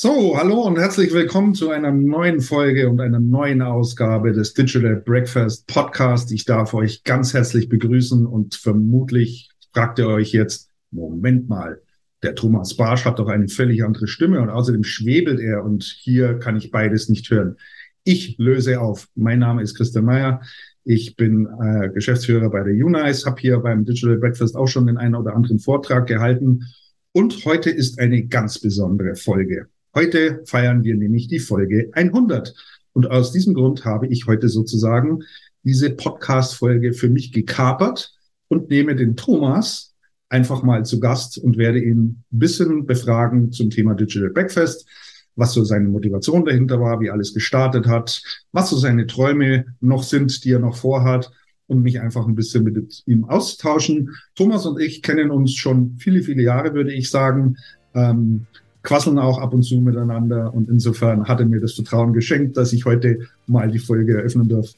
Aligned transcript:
So, 0.00 0.36
hallo 0.38 0.62
und 0.62 0.78
herzlich 0.78 1.12
willkommen 1.12 1.56
zu 1.56 1.70
einer 1.70 1.90
neuen 1.90 2.40
Folge 2.40 2.88
und 2.88 3.00
einer 3.00 3.18
neuen 3.18 3.62
Ausgabe 3.62 4.32
des 4.32 4.54
Digital 4.54 4.94
Breakfast 4.94 5.66
Podcast. 5.66 6.30
Ich 6.30 6.44
darf 6.44 6.72
euch 6.72 7.02
ganz 7.02 7.34
herzlich 7.34 7.68
begrüßen 7.68 8.24
und 8.24 8.54
vermutlich 8.54 9.50
fragt 9.72 9.98
ihr 9.98 10.06
euch 10.06 10.30
jetzt, 10.30 10.70
Moment 10.92 11.48
mal, 11.48 11.82
der 12.22 12.36
Thomas 12.36 12.76
Barsch 12.76 13.06
hat 13.06 13.18
doch 13.18 13.26
eine 13.26 13.48
völlig 13.48 13.82
andere 13.82 14.06
Stimme 14.06 14.40
und 14.40 14.50
außerdem 14.50 14.84
schwebelt 14.84 15.40
er 15.40 15.64
und 15.64 15.82
hier 15.82 16.38
kann 16.38 16.56
ich 16.56 16.70
beides 16.70 17.08
nicht 17.08 17.28
hören. 17.28 17.56
Ich 18.04 18.38
löse 18.38 18.80
auf. 18.80 19.08
Mein 19.16 19.40
Name 19.40 19.62
ist 19.62 19.74
Christian 19.76 20.04
Meyer. 20.04 20.42
Ich 20.84 21.16
bin 21.16 21.48
äh, 21.60 21.88
Geschäftsführer 21.88 22.50
bei 22.50 22.62
der 22.62 22.72
Unice, 22.72 23.26
habe 23.26 23.40
hier 23.40 23.58
beim 23.58 23.84
Digital 23.84 24.18
Breakfast 24.18 24.54
auch 24.54 24.68
schon 24.68 24.86
den 24.86 24.96
einen 24.96 25.16
oder 25.16 25.34
anderen 25.34 25.58
Vortrag 25.58 26.06
gehalten. 26.06 26.66
Und 27.10 27.44
heute 27.44 27.70
ist 27.70 27.98
eine 27.98 28.22
ganz 28.28 28.60
besondere 28.60 29.16
Folge. 29.16 29.66
Heute 29.98 30.44
feiern 30.44 30.84
wir 30.84 30.94
nämlich 30.94 31.26
die 31.26 31.40
Folge 31.40 31.90
100. 31.92 32.54
Und 32.92 33.10
aus 33.10 33.32
diesem 33.32 33.52
Grund 33.52 33.84
habe 33.84 34.06
ich 34.06 34.28
heute 34.28 34.48
sozusagen 34.48 35.24
diese 35.64 35.90
Podcast-Folge 35.90 36.92
für 36.92 37.08
mich 37.08 37.32
gekapert 37.32 38.14
und 38.46 38.70
nehme 38.70 38.94
den 38.94 39.16
Thomas 39.16 39.96
einfach 40.28 40.62
mal 40.62 40.84
zu 40.84 41.00
Gast 41.00 41.36
und 41.36 41.58
werde 41.58 41.82
ihn 41.82 42.00
ein 42.00 42.24
bisschen 42.30 42.86
befragen 42.86 43.50
zum 43.50 43.70
Thema 43.70 43.94
Digital 43.94 44.30
Breakfast, 44.30 44.86
was 45.34 45.52
so 45.52 45.64
seine 45.64 45.88
Motivation 45.88 46.44
dahinter 46.44 46.80
war, 46.80 47.00
wie 47.00 47.10
alles 47.10 47.34
gestartet 47.34 47.88
hat, 47.88 48.22
was 48.52 48.70
so 48.70 48.76
seine 48.76 49.08
Träume 49.08 49.64
noch 49.80 50.04
sind, 50.04 50.44
die 50.44 50.52
er 50.52 50.60
noch 50.60 50.76
vorhat 50.76 51.32
und 51.66 51.82
mich 51.82 52.00
einfach 52.00 52.24
ein 52.28 52.36
bisschen 52.36 52.62
mit 52.62 53.02
ihm 53.06 53.24
austauschen. 53.24 54.14
Thomas 54.36 54.64
und 54.64 54.80
ich 54.80 55.02
kennen 55.02 55.32
uns 55.32 55.54
schon 55.54 55.96
viele, 55.98 56.22
viele 56.22 56.44
Jahre, 56.44 56.72
würde 56.72 56.92
ich 56.92 57.10
sagen. 57.10 57.56
Ähm, 57.94 58.46
quasseln 58.88 59.18
auch 59.18 59.38
ab 59.38 59.52
und 59.52 59.64
zu 59.64 59.76
miteinander. 59.76 60.54
Und 60.54 60.70
insofern 60.70 61.28
hat 61.28 61.40
er 61.40 61.46
mir 61.46 61.60
das 61.60 61.74
Vertrauen 61.74 62.14
geschenkt, 62.14 62.56
dass 62.56 62.72
ich 62.72 62.86
heute 62.86 63.28
mal 63.46 63.70
die 63.70 63.78
Folge 63.78 64.16
eröffnen 64.16 64.48
darf. 64.48 64.70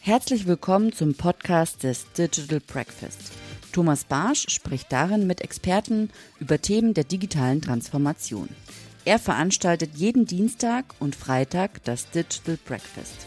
Herzlich 0.00 0.46
willkommen 0.46 0.94
zum 0.94 1.12
Podcast 1.12 1.82
des 1.82 2.06
Digital 2.16 2.60
Breakfast. 2.66 3.32
Thomas 3.72 4.04
Barsch 4.04 4.46
spricht 4.48 4.90
darin 4.90 5.26
mit 5.26 5.42
Experten 5.42 6.08
über 6.40 6.62
Themen 6.62 6.94
der 6.94 7.04
digitalen 7.04 7.60
Transformation. 7.60 8.48
Er 9.04 9.18
veranstaltet 9.18 9.90
jeden 9.96 10.24
Dienstag 10.24 10.94
und 10.98 11.14
Freitag 11.14 11.84
das 11.84 12.10
Digital 12.10 12.56
Breakfast. 12.66 13.26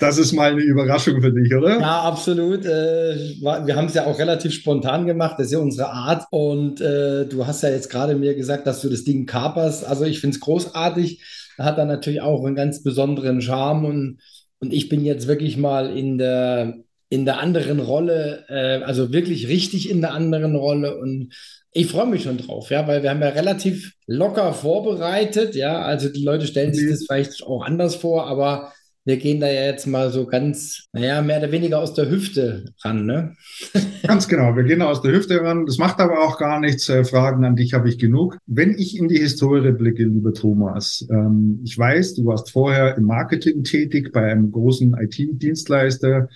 Das 0.00 0.16
ist 0.16 0.32
mal 0.32 0.52
eine 0.52 0.62
Überraschung 0.62 1.20
für 1.20 1.30
dich, 1.30 1.54
oder? 1.54 1.78
Ja, 1.78 2.00
absolut. 2.04 2.64
Äh, 2.64 3.36
wir 3.38 3.76
haben 3.76 3.84
es 3.84 3.92
ja 3.92 4.06
auch 4.06 4.18
relativ 4.18 4.54
spontan 4.54 5.04
gemacht. 5.04 5.34
Das 5.36 5.48
ist 5.48 5.52
ja 5.52 5.58
unsere 5.58 5.90
Art. 5.90 6.24
Und 6.30 6.80
äh, 6.80 7.26
du 7.26 7.46
hast 7.46 7.62
ja 7.62 7.68
jetzt 7.68 7.90
gerade 7.90 8.14
mir 8.14 8.34
gesagt, 8.34 8.66
dass 8.66 8.80
du 8.80 8.88
das 8.88 9.04
Ding 9.04 9.26
kaperst. 9.26 9.84
Also 9.84 10.06
ich 10.06 10.20
finde 10.20 10.36
es 10.36 10.40
großartig. 10.40 11.22
Hat 11.64 11.78
dann 11.78 11.88
natürlich 11.88 12.20
auch 12.20 12.44
einen 12.44 12.56
ganz 12.56 12.82
besonderen 12.82 13.40
Charme. 13.42 13.84
Und, 13.86 14.18
und 14.58 14.72
ich 14.72 14.88
bin 14.88 15.04
jetzt 15.04 15.28
wirklich 15.28 15.56
mal 15.56 15.96
in 15.96 16.18
der, 16.18 16.74
in 17.08 17.24
der 17.24 17.40
anderen 17.40 17.80
Rolle, 17.80 18.44
äh, 18.48 18.82
also 18.82 19.12
wirklich 19.12 19.48
richtig 19.48 19.90
in 19.90 20.00
der 20.00 20.12
anderen 20.12 20.56
Rolle. 20.56 20.96
Und 20.96 21.32
ich 21.72 21.86
freue 21.86 22.06
mich 22.06 22.24
schon 22.24 22.38
drauf, 22.38 22.70
ja, 22.70 22.86
weil 22.88 23.02
wir 23.02 23.10
haben 23.10 23.22
ja 23.22 23.28
relativ 23.28 23.92
locker 24.06 24.52
vorbereitet, 24.52 25.54
ja. 25.54 25.82
Also 25.82 26.08
die 26.08 26.24
Leute 26.24 26.46
stellen 26.46 26.74
sich 26.74 26.88
das 26.88 27.04
vielleicht 27.06 27.44
auch 27.44 27.62
anders 27.64 27.94
vor, 27.94 28.26
aber 28.26 28.72
wir 29.04 29.16
gehen 29.16 29.40
da 29.40 29.46
ja 29.46 29.62
jetzt 29.62 29.86
mal 29.86 30.10
so 30.10 30.26
ganz, 30.26 30.88
naja, 30.92 31.22
mehr 31.22 31.38
oder 31.38 31.52
weniger 31.52 31.80
aus 31.80 31.94
der 31.94 32.10
Hüfte 32.10 32.66
ran, 32.84 33.06
ne? 33.06 33.34
Ganz 34.06 34.28
genau, 34.28 34.54
wir 34.56 34.64
gehen 34.64 34.82
aus 34.82 35.02
der 35.02 35.12
Hüfte 35.12 35.40
ran. 35.40 35.66
Das 35.66 35.78
macht 35.78 36.00
aber 36.00 36.20
auch 36.20 36.38
gar 36.38 36.60
nichts. 36.60 36.88
Äh, 36.88 37.04
Fragen 37.04 37.44
an 37.44 37.56
dich 37.56 37.74
habe 37.74 37.88
ich 37.88 37.98
genug. 37.98 38.38
Wenn 38.46 38.74
ich 38.78 38.98
in 38.98 39.08
die 39.08 39.18
Historie 39.18 39.72
blicke, 39.72 40.04
lieber 40.04 40.32
Thomas, 40.32 41.06
ähm, 41.10 41.60
ich 41.64 41.78
weiß, 41.78 42.14
du 42.14 42.26
warst 42.26 42.50
vorher 42.50 42.96
im 42.96 43.04
Marketing 43.04 43.64
tätig 43.64 44.12
bei 44.12 44.30
einem 44.30 44.52
großen 44.52 44.94
IT-Dienstleister, 44.94 46.28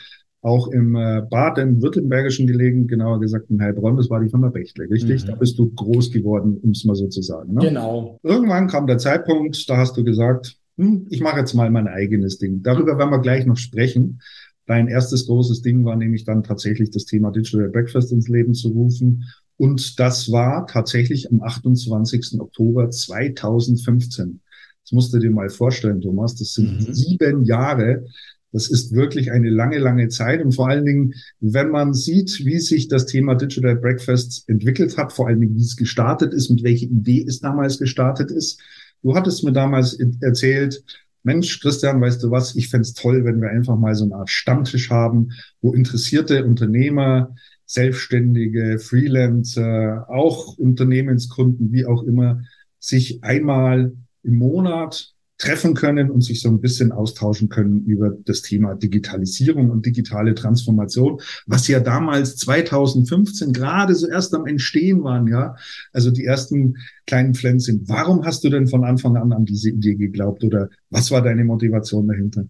auch 0.45 0.69
im 0.69 0.95
äh, 0.95 1.23
baden-württembergischen 1.31 2.47
gelegen, 2.47 2.87
genauer 2.87 3.19
gesagt 3.19 3.51
in 3.51 3.63
Heilbronn, 3.63 3.97
das 3.97 4.11
war 4.11 4.21
die 4.21 4.29
Firma 4.29 4.51
Bechtle, 4.51 4.89
richtig? 4.91 5.25
Mhm. 5.25 5.29
Da 5.29 5.35
bist 5.37 5.59
du 5.59 5.71
groß 5.71 6.13
geworden, 6.13 6.59
um 6.63 6.71
es 6.71 6.85
mal 6.85 6.95
so 6.95 7.09
zu 7.09 7.23
sagen. 7.23 7.55
Ne? 7.55 7.61
Genau. 7.63 8.19
Irgendwann 8.23 8.69
kam 8.69 8.87
der 8.87 8.99
Zeitpunkt, 8.99 9.69
da 9.69 9.79
hast 9.79 9.97
du 9.97 10.05
gesagt, 10.05 10.59
hm, 10.77 11.07
ich 11.11 11.21
mache 11.21 11.39
jetzt 11.39 11.55
mal 11.55 11.71
mein 11.71 11.89
eigenes 11.89 12.39
Ding. 12.39 12.63
Darüber 12.63 12.99
werden 12.99 13.11
wir 13.11 13.21
gleich 13.21 13.47
noch 13.47 13.57
sprechen. 13.57 14.21
Dein 14.67 14.89
erstes 14.89 15.27
großes 15.27 15.63
Ding 15.63 15.85
war 15.85 15.97
nämlich 15.97 16.25
dann 16.25 16.43
tatsächlich 16.43 16.91
das 16.91 17.05
Thema 17.05 17.31
Digital 17.31 17.69
Breakfast 17.69 18.13
ins 18.13 18.29
Leben 18.29 18.55
zu 18.55 18.69
rufen. 18.69 19.25
Und 19.57 20.01
das 20.01 20.33
war 20.33 20.67
tatsächlich 20.67 21.31
am 21.31 21.43
28. 21.43 22.41
Oktober 22.41 22.91
2015. 22.91 24.41
Das 24.83 24.93
musst 24.93 25.15
du 25.15 25.19
dir 25.19 25.31
mal 25.31 25.49
vorstellen, 25.49 26.01
Thomas. 26.01 26.35
Das 26.35 26.55
sind 26.55 26.89
mhm. 26.89 26.95
sieben 26.95 27.45
Jahre. 27.45 28.05
Das 28.53 28.71
ist 28.71 28.95
wirklich 28.95 29.33
eine 29.33 29.51
lange, 29.51 29.79
lange 29.79 30.09
Zeit. 30.09 30.43
Und 30.43 30.53
vor 30.53 30.69
allen 30.69 30.85
Dingen, 30.85 31.15
wenn 31.41 31.71
man 31.71 31.93
sieht, 31.93 32.45
wie 32.45 32.59
sich 32.59 32.89
das 32.89 33.07
Thema 33.07 33.35
Digital 33.35 33.77
Breakfast 33.77 34.49
entwickelt 34.49 34.97
hat, 34.97 35.13
vor 35.13 35.29
allen 35.29 35.41
Dingen, 35.41 35.57
wie 35.57 35.63
es 35.63 35.77
gestartet 35.77 36.33
ist, 36.33 36.51
mit 36.51 36.63
welcher 36.63 36.87
Idee 36.87 37.25
es 37.27 37.41
damals 37.41 37.79
gestartet 37.79 38.31
ist, 38.31 38.61
Du 39.05 39.15
hattest 39.15 39.45
mir 39.45 39.53
damals 39.53 39.99
erzählt, 40.23 40.83
Mensch, 41.25 41.61
Christian, 41.61 42.01
weißt 42.01 42.23
du 42.23 42.31
was, 42.31 42.57
ich 42.57 42.71
fände 42.71 42.89
toll, 42.95 43.25
wenn 43.27 43.41
wir 43.41 43.51
einfach 43.51 43.77
mal 43.77 43.95
so 43.95 44.05
eine 44.05 44.17
Art 44.17 44.31
Stammtisch 44.31 44.91
haben, 44.91 45.31
wo 45.61 45.75
interessierte 45.75 46.47
Unternehmer, 46.47 47.35
Selbstständige, 47.67 48.79
Freelancer, 48.79 50.07
auch 50.09 50.57
Unternehmenskunden, 50.57 51.71
wie 51.71 51.85
auch 51.85 52.03
immer, 52.03 52.43
sich 52.79 53.23
einmal 53.23 53.93
im 54.23 54.37
Monat 54.37 55.14
treffen 55.39 55.75
können 55.75 56.11
und 56.11 56.23
sich 56.23 56.41
so 56.41 56.49
ein 56.49 56.61
bisschen 56.61 56.93
austauschen 56.93 57.49
können 57.49 57.85
über 57.85 58.13
das 58.25 58.43
Thema 58.43 58.75
Digitalisierung 58.75 59.71
und 59.71 59.85
digitale 59.85 60.35
Transformation, 60.35 61.21
was 61.47 61.67
ja 61.67 61.81
damals 61.81 62.37
2015 62.37 63.53
gerade 63.53 63.95
so 63.95 64.09
erst 64.09 64.35
am 64.35 64.47
Entstehen 64.47 65.03
waren, 65.03 65.27
ja. 65.27 65.57
Also 65.93 66.11
die 66.11 66.25
ersten 66.25 66.77
kleinen 67.07 67.35
Pflänzchen. 67.35 67.83
Warum 67.87 68.25
hast 68.25 68.45
du 68.45 68.51
denn 68.51 68.69
von 68.69 68.85
Anfang 68.85 69.17
an 69.17 69.33
an 69.33 69.45
diese 69.45 69.71
Idee 69.71 69.97
geglaubt 69.97 70.45
oder 70.45 70.69
was 70.91 71.11
war 71.11 71.23
deine 71.23 71.45
Motivation 71.45 72.07
dahinter? 72.07 72.47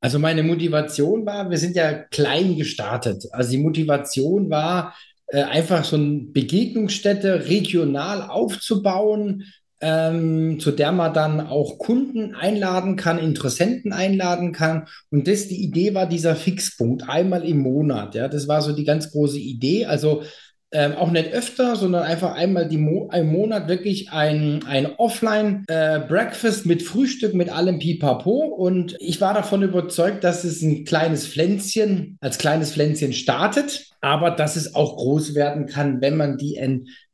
Also 0.00 0.20
meine 0.20 0.44
Motivation 0.44 1.26
war, 1.26 1.50
wir 1.50 1.58
sind 1.58 1.74
ja 1.74 1.92
klein 1.92 2.56
gestartet. 2.56 3.26
Also 3.32 3.50
die 3.50 3.58
Motivation 3.58 4.48
war, 4.48 4.94
äh, 5.28 5.42
einfach 5.42 5.84
so 5.84 5.96
eine 5.96 6.20
Begegnungsstätte 6.20 7.48
regional 7.48 8.22
aufzubauen, 8.22 9.44
ähm, 9.80 10.58
zu 10.60 10.72
der 10.72 10.92
man 10.92 11.14
dann 11.14 11.40
auch 11.40 11.78
Kunden 11.78 12.34
einladen 12.34 12.96
kann, 12.96 13.18
Interessenten 13.18 13.92
einladen 13.92 14.52
kann. 14.52 14.88
Und 15.10 15.28
das, 15.28 15.48
die 15.48 15.62
Idee 15.62 15.94
war 15.94 16.06
dieser 16.06 16.36
Fixpunkt, 16.36 17.08
einmal 17.08 17.44
im 17.44 17.58
Monat. 17.58 18.14
Ja, 18.14 18.28
das 18.28 18.48
war 18.48 18.62
so 18.62 18.72
die 18.72 18.84
ganz 18.84 19.12
große 19.12 19.38
Idee. 19.38 19.86
Also 19.86 20.22
ähm, 20.70 20.94
auch 20.96 21.10
nicht 21.10 21.32
öfter, 21.32 21.76
sondern 21.76 22.02
einfach 22.02 22.34
einmal 22.34 22.68
Mo 22.76 23.10
im 23.14 23.32
Monat 23.32 23.68
wirklich 23.68 24.12
ein, 24.12 24.64
ein 24.66 24.86
Offline-Breakfast 24.98 26.64
äh, 26.64 26.68
mit 26.68 26.82
Frühstück, 26.82 27.32
mit 27.32 27.48
allem 27.48 27.78
Pipapo. 27.78 28.44
Und 28.44 28.94
ich 29.00 29.20
war 29.20 29.32
davon 29.32 29.62
überzeugt, 29.62 30.24
dass 30.24 30.44
es 30.44 30.60
ein 30.60 30.84
kleines 30.84 31.26
Pflänzchen, 31.26 32.18
als 32.20 32.36
kleines 32.36 32.72
Pflänzchen 32.72 33.14
startet, 33.14 33.86
aber 34.02 34.30
dass 34.30 34.56
es 34.56 34.74
auch 34.74 34.96
groß 34.96 35.34
werden 35.34 35.66
kann, 35.66 36.02
wenn 36.02 36.16
man 36.16 36.36
die 36.36 36.56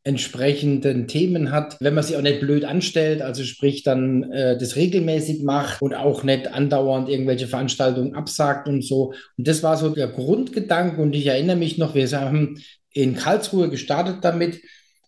entsprechenden 0.07 1.09
Themen 1.09 1.51
hat, 1.51 1.79
wenn 1.81 1.95
man 1.95 2.05
sich 2.05 2.17
auch 2.17 2.23
nicht 2.23 2.41
blöd 2.41 2.67
anstellt, 2.67 3.23
also 3.23 3.43
sprich 3.43 3.83
dann 3.83 4.31
äh, 4.31 4.59
das 4.59 4.77
regelmäßig 4.77 5.43
macht 5.43 5.81
und 5.81 5.95
auch 5.95 6.23
nicht 6.23 6.53
andauernd 6.53 7.09
irgendwelche 7.09 7.47
Veranstaltungen 7.47 8.15
absagt 8.15 8.69
und 8.69 8.85
so. 8.85 9.15
Und 9.39 9.49
das 9.49 9.63
war 9.63 9.79
so 9.79 9.89
der 9.89 10.09
Grundgedanke 10.09 11.01
und 11.01 11.15
ich 11.15 11.27
erinnere 11.27 11.57
mich 11.57 11.79
noch, 11.79 11.95
wir 11.95 12.07
haben 12.13 12.59
in 12.93 13.17
Karlsruhe 13.17 13.71
gestartet 13.71 14.19
damit. 14.21 14.61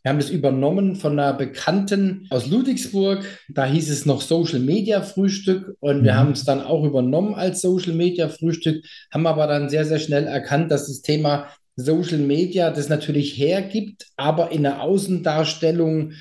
Wir 0.02 0.10
haben 0.10 0.18
das 0.18 0.30
übernommen 0.30 0.96
von 0.96 1.18
einer 1.18 1.34
Bekannten 1.34 2.26
aus 2.30 2.46
Ludwigsburg. 2.46 3.24
Da 3.48 3.66
hieß 3.66 3.90
es 3.90 4.06
noch 4.06 4.22
Social 4.22 4.60
Media 4.60 5.02
Frühstück 5.02 5.76
und 5.80 6.04
wir 6.04 6.12
mhm. 6.12 6.16
haben 6.16 6.32
es 6.32 6.44
dann 6.44 6.62
auch 6.62 6.84
übernommen 6.84 7.34
als 7.34 7.60
Social 7.60 7.92
Media 7.92 8.28
Frühstück, 8.28 8.84
haben 9.12 9.26
aber 9.26 9.46
dann 9.46 9.68
sehr, 9.68 9.84
sehr 9.84 9.98
schnell 9.98 10.24
erkannt, 10.24 10.70
dass 10.70 10.86
das 10.86 11.02
Thema 11.02 11.48
Social 11.76 12.18
Media 12.18 12.70
das 12.70 12.88
natürlich 12.88 13.36
hergibt, 13.38 14.06
aber 14.16 14.50
in 14.50 14.62
der 14.62 14.82
Außendarstellung 14.82 16.12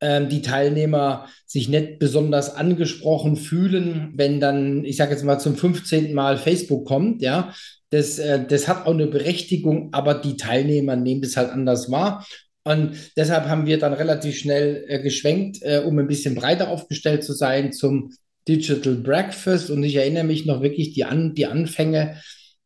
ähm, 0.00 0.28
die 0.28 0.42
Teilnehmer 0.42 1.28
sich 1.46 1.68
nicht 1.68 1.98
besonders 1.98 2.54
angesprochen 2.54 3.36
fühlen, 3.36 4.12
wenn 4.16 4.40
dann, 4.40 4.84
ich 4.84 4.96
sage 4.96 5.12
jetzt 5.12 5.24
mal, 5.24 5.38
zum 5.38 5.56
15. 5.56 6.12
Mal 6.12 6.36
Facebook 6.36 6.86
kommt, 6.86 7.22
ja. 7.22 7.54
Das, 7.90 8.18
äh, 8.18 8.44
das 8.44 8.66
hat 8.66 8.86
auch 8.86 8.92
eine 8.92 9.06
Berechtigung, 9.06 9.90
aber 9.92 10.14
die 10.14 10.36
Teilnehmer 10.36 10.96
nehmen 10.96 11.22
das 11.22 11.36
halt 11.36 11.50
anders 11.50 11.90
wahr. 11.90 12.26
Und 12.64 12.96
deshalb 13.16 13.44
haben 13.44 13.66
wir 13.66 13.78
dann 13.78 13.92
relativ 13.92 14.36
schnell 14.36 14.84
äh, 14.88 15.00
geschwenkt, 15.00 15.58
äh, 15.62 15.82
um 15.84 15.98
ein 15.98 16.08
bisschen 16.08 16.34
breiter 16.34 16.70
aufgestellt 16.70 17.22
zu 17.22 17.32
sein 17.32 17.72
zum 17.72 18.12
Digital 18.48 18.96
Breakfast. 18.96 19.70
Und 19.70 19.84
ich 19.84 19.96
erinnere 19.96 20.24
mich 20.24 20.44
noch 20.44 20.60
wirklich 20.60 20.92
die, 20.92 21.04
An 21.04 21.34
die 21.34 21.46
Anfänge. 21.46 22.20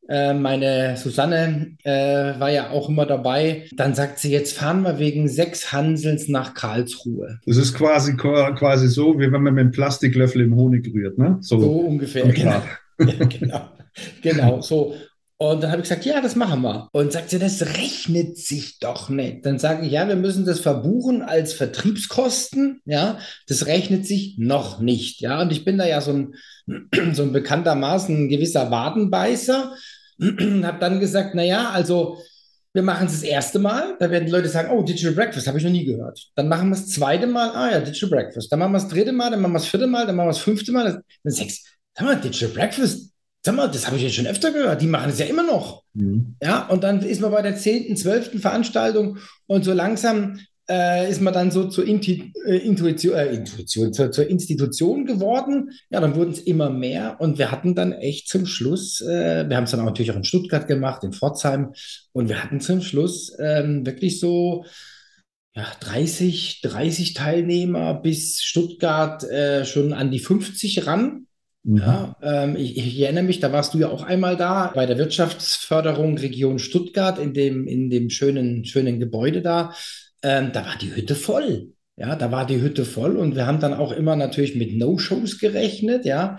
Äh, 0.08 0.32
meine 0.32 0.96
Susanne 0.96 1.76
äh, 1.84 2.40
war 2.40 2.50
ja 2.50 2.70
auch 2.70 2.88
immer 2.88 3.04
dabei. 3.04 3.66
Dann 3.76 3.94
sagt 3.94 4.18
sie, 4.18 4.32
jetzt 4.32 4.56
fahren 4.56 4.82
wir 4.82 4.98
wegen 4.98 5.28
sechs 5.28 5.70
Hansels 5.70 6.28
nach 6.28 6.54
Karlsruhe. 6.54 7.40
Das 7.44 7.58
ist 7.58 7.74
quasi, 7.74 8.16
quasi 8.16 8.88
so, 8.88 9.18
wie 9.18 9.30
wenn 9.30 9.42
man 9.42 9.54
mit 9.54 9.60
einem 9.60 9.70
Plastiklöffel 9.70 10.42
im 10.42 10.56
Honig 10.56 10.90
rührt, 10.94 11.18
ne? 11.18 11.36
So, 11.40 11.60
so 11.60 11.70
ungefähr. 11.72 12.26
Genau. 12.28 12.62
ja, 13.00 13.24
genau. 13.26 13.68
genau. 14.22 14.60
So. 14.62 14.94
Und 15.40 15.62
dann 15.62 15.70
habe 15.70 15.82
ich 15.82 15.88
gesagt, 15.88 16.04
ja, 16.04 16.20
das 16.20 16.34
machen 16.34 16.62
wir. 16.62 16.88
Und 16.90 17.12
sagt 17.12 17.30
sie, 17.30 17.38
das 17.38 17.62
rechnet 17.62 18.36
sich 18.36 18.80
doch 18.80 19.08
nicht. 19.08 19.46
Dann 19.46 19.60
sage 19.60 19.86
ich, 19.86 19.92
ja, 19.92 20.08
wir 20.08 20.16
müssen 20.16 20.44
das 20.44 20.58
verbuchen 20.58 21.22
als 21.22 21.52
Vertriebskosten. 21.52 22.80
Ja, 22.86 23.18
das 23.46 23.66
rechnet 23.66 24.04
sich 24.04 24.36
noch 24.38 24.80
nicht. 24.80 25.20
Ja, 25.20 25.40
und 25.40 25.52
ich 25.52 25.64
bin 25.64 25.78
da 25.78 25.86
ja 25.86 26.00
so 26.00 26.12
ein, 26.12 26.34
so 27.12 27.22
ein 27.22 27.32
bekanntermaßen 27.32 28.24
ein 28.24 28.28
gewisser 28.28 28.72
Wadenbeißer. 28.72 29.76
habe 30.64 30.78
dann 30.78 31.00
gesagt, 31.00 31.34
na 31.34 31.42
ja, 31.42 31.70
also 31.70 32.18
wir 32.74 32.82
machen 32.82 33.06
es 33.06 33.14
das 33.14 33.22
erste 33.22 33.58
Mal, 33.58 33.96
da 33.98 34.10
werden 34.10 34.26
die 34.26 34.32
Leute 34.32 34.48
sagen, 34.48 34.70
oh, 34.70 34.82
Digital 34.82 35.12
Breakfast, 35.12 35.46
habe 35.46 35.58
ich 35.58 35.64
noch 35.64 35.70
nie 35.70 35.84
gehört. 35.84 36.28
Dann 36.34 36.48
machen 36.48 36.68
wir 36.68 36.74
es 36.74 36.84
das 36.84 36.94
zweite 36.94 37.26
Mal, 37.26 37.50
ah 37.50 37.70
ja, 37.72 37.80
Digital 37.80 38.10
Breakfast. 38.10 38.52
Dann 38.52 38.58
machen 38.58 38.72
wir 38.72 38.78
es 38.78 38.84
das 38.84 38.92
dritte 38.92 39.12
Mal, 39.12 39.30
dann 39.30 39.40
machen 39.40 39.52
wir 39.52 39.58
es 39.58 39.64
das 39.64 39.70
vierte 39.70 39.86
Mal, 39.86 40.06
dann 40.06 40.16
machen 40.16 40.26
wir 40.26 40.30
es 40.30 40.36
das 40.36 40.44
fünfte 40.44 40.72
Mal, 40.72 40.84
dann 40.84 41.32
sechs. 41.32 41.64
Sag 41.96 42.06
mal, 42.06 42.16
Digital 42.16 42.48
Breakfast, 42.50 43.10
sag 43.42 43.54
mal, 43.56 43.68
das 43.68 43.86
habe 43.86 43.96
ich 43.96 44.02
jetzt 44.02 44.14
schon 44.14 44.26
öfter 44.26 44.52
gehört, 44.52 44.82
die 44.82 44.86
machen 44.86 45.10
es 45.10 45.18
ja 45.18 45.26
immer 45.26 45.42
noch. 45.42 45.82
Mhm. 45.94 46.36
Ja, 46.42 46.66
und 46.68 46.84
dann 46.84 47.00
ist 47.00 47.20
man 47.20 47.30
bei 47.30 47.42
der 47.42 47.56
zehnten, 47.56 47.96
zwölften 47.96 48.38
Veranstaltung 48.38 49.18
und 49.46 49.64
so 49.64 49.72
langsam 49.72 50.38
äh, 50.70 51.10
ist 51.10 51.20
man 51.20 51.32
dann 51.32 51.50
so 51.50 51.68
zur 51.68 51.86
Inti 51.86 52.32
äh, 52.46 52.56
Intuition, 52.58 53.14
äh, 53.14 53.34
Intuition 53.34 53.92
zur, 53.92 54.10
zur, 54.12 54.28
Institution 54.28 55.06
geworden. 55.06 55.70
Ja, 55.90 56.00
dann 56.00 56.14
wurden 56.14 56.32
es 56.32 56.40
immer 56.40 56.70
mehr 56.70 57.16
und 57.20 57.38
wir 57.38 57.50
hatten 57.50 57.74
dann 57.74 57.92
echt 57.92 58.28
zum 58.28 58.46
Schluss, 58.46 59.00
äh, 59.00 59.48
wir 59.48 59.56
haben 59.56 59.64
es 59.64 59.70
dann 59.70 59.80
auch 59.80 59.84
natürlich 59.84 60.10
auch 60.10 60.16
in 60.16 60.24
Stuttgart 60.24 60.66
gemacht, 60.66 61.04
in 61.04 61.12
Pforzheim 61.12 61.72
und 62.12 62.28
wir 62.28 62.42
hatten 62.42 62.60
zum 62.60 62.82
Schluss 62.82 63.32
ähm, 63.38 63.86
wirklich 63.86 64.20
so 64.20 64.64
ja, 65.54 65.66
30, 65.80 66.60
30 66.62 67.14
Teilnehmer 67.14 67.94
bis 67.94 68.42
Stuttgart 68.42 69.24
äh, 69.24 69.64
schon 69.64 69.92
an 69.92 70.10
die 70.10 70.20
50 70.20 70.86
ran. 70.86 71.26
Mhm. 71.64 71.76
Ja, 71.78 72.16
ähm, 72.22 72.56
ich, 72.56 72.76
ich, 72.76 73.00
erinnere 73.00 73.24
mich, 73.24 73.40
da 73.40 73.52
warst 73.52 73.74
du 73.74 73.78
ja 73.78 73.88
auch 73.88 74.02
einmal 74.02 74.36
da 74.36 74.70
bei 74.74 74.86
der 74.86 74.98
Wirtschaftsförderung 74.98 76.16
Region 76.16 76.58
Stuttgart 76.58 77.18
in 77.18 77.34
dem, 77.34 77.66
in 77.66 77.90
dem 77.90 78.10
schönen, 78.10 78.64
schönen 78.64 79.00
Gebäude 79.00 79.42
da. 79.42 79.74
Ähm, 80.22 80.50
da 80.52 80.66
war 80.66 80.76
die 80.80 80.94
Hütte 80.94 81.14
voll. 81.14 81.72
Ja, 81.96 82.14
da 82.14 82.30
war 82.30 82.46
die 82.46 82.60
Hütte 82.60 82.84
voll 82.84 83.16
und 83.16 83.34
wir 83.34 83.46
haben 83.46 83.60
dann 83.60 83.74
auch 83.74 83.92
immer 83.92 84.14
natürlich 84.14 84.54
mit 84.54 84.76
No-Shows 84.76 85.38
gerechnet, 85.38 86.04
ja. 86.04 86.38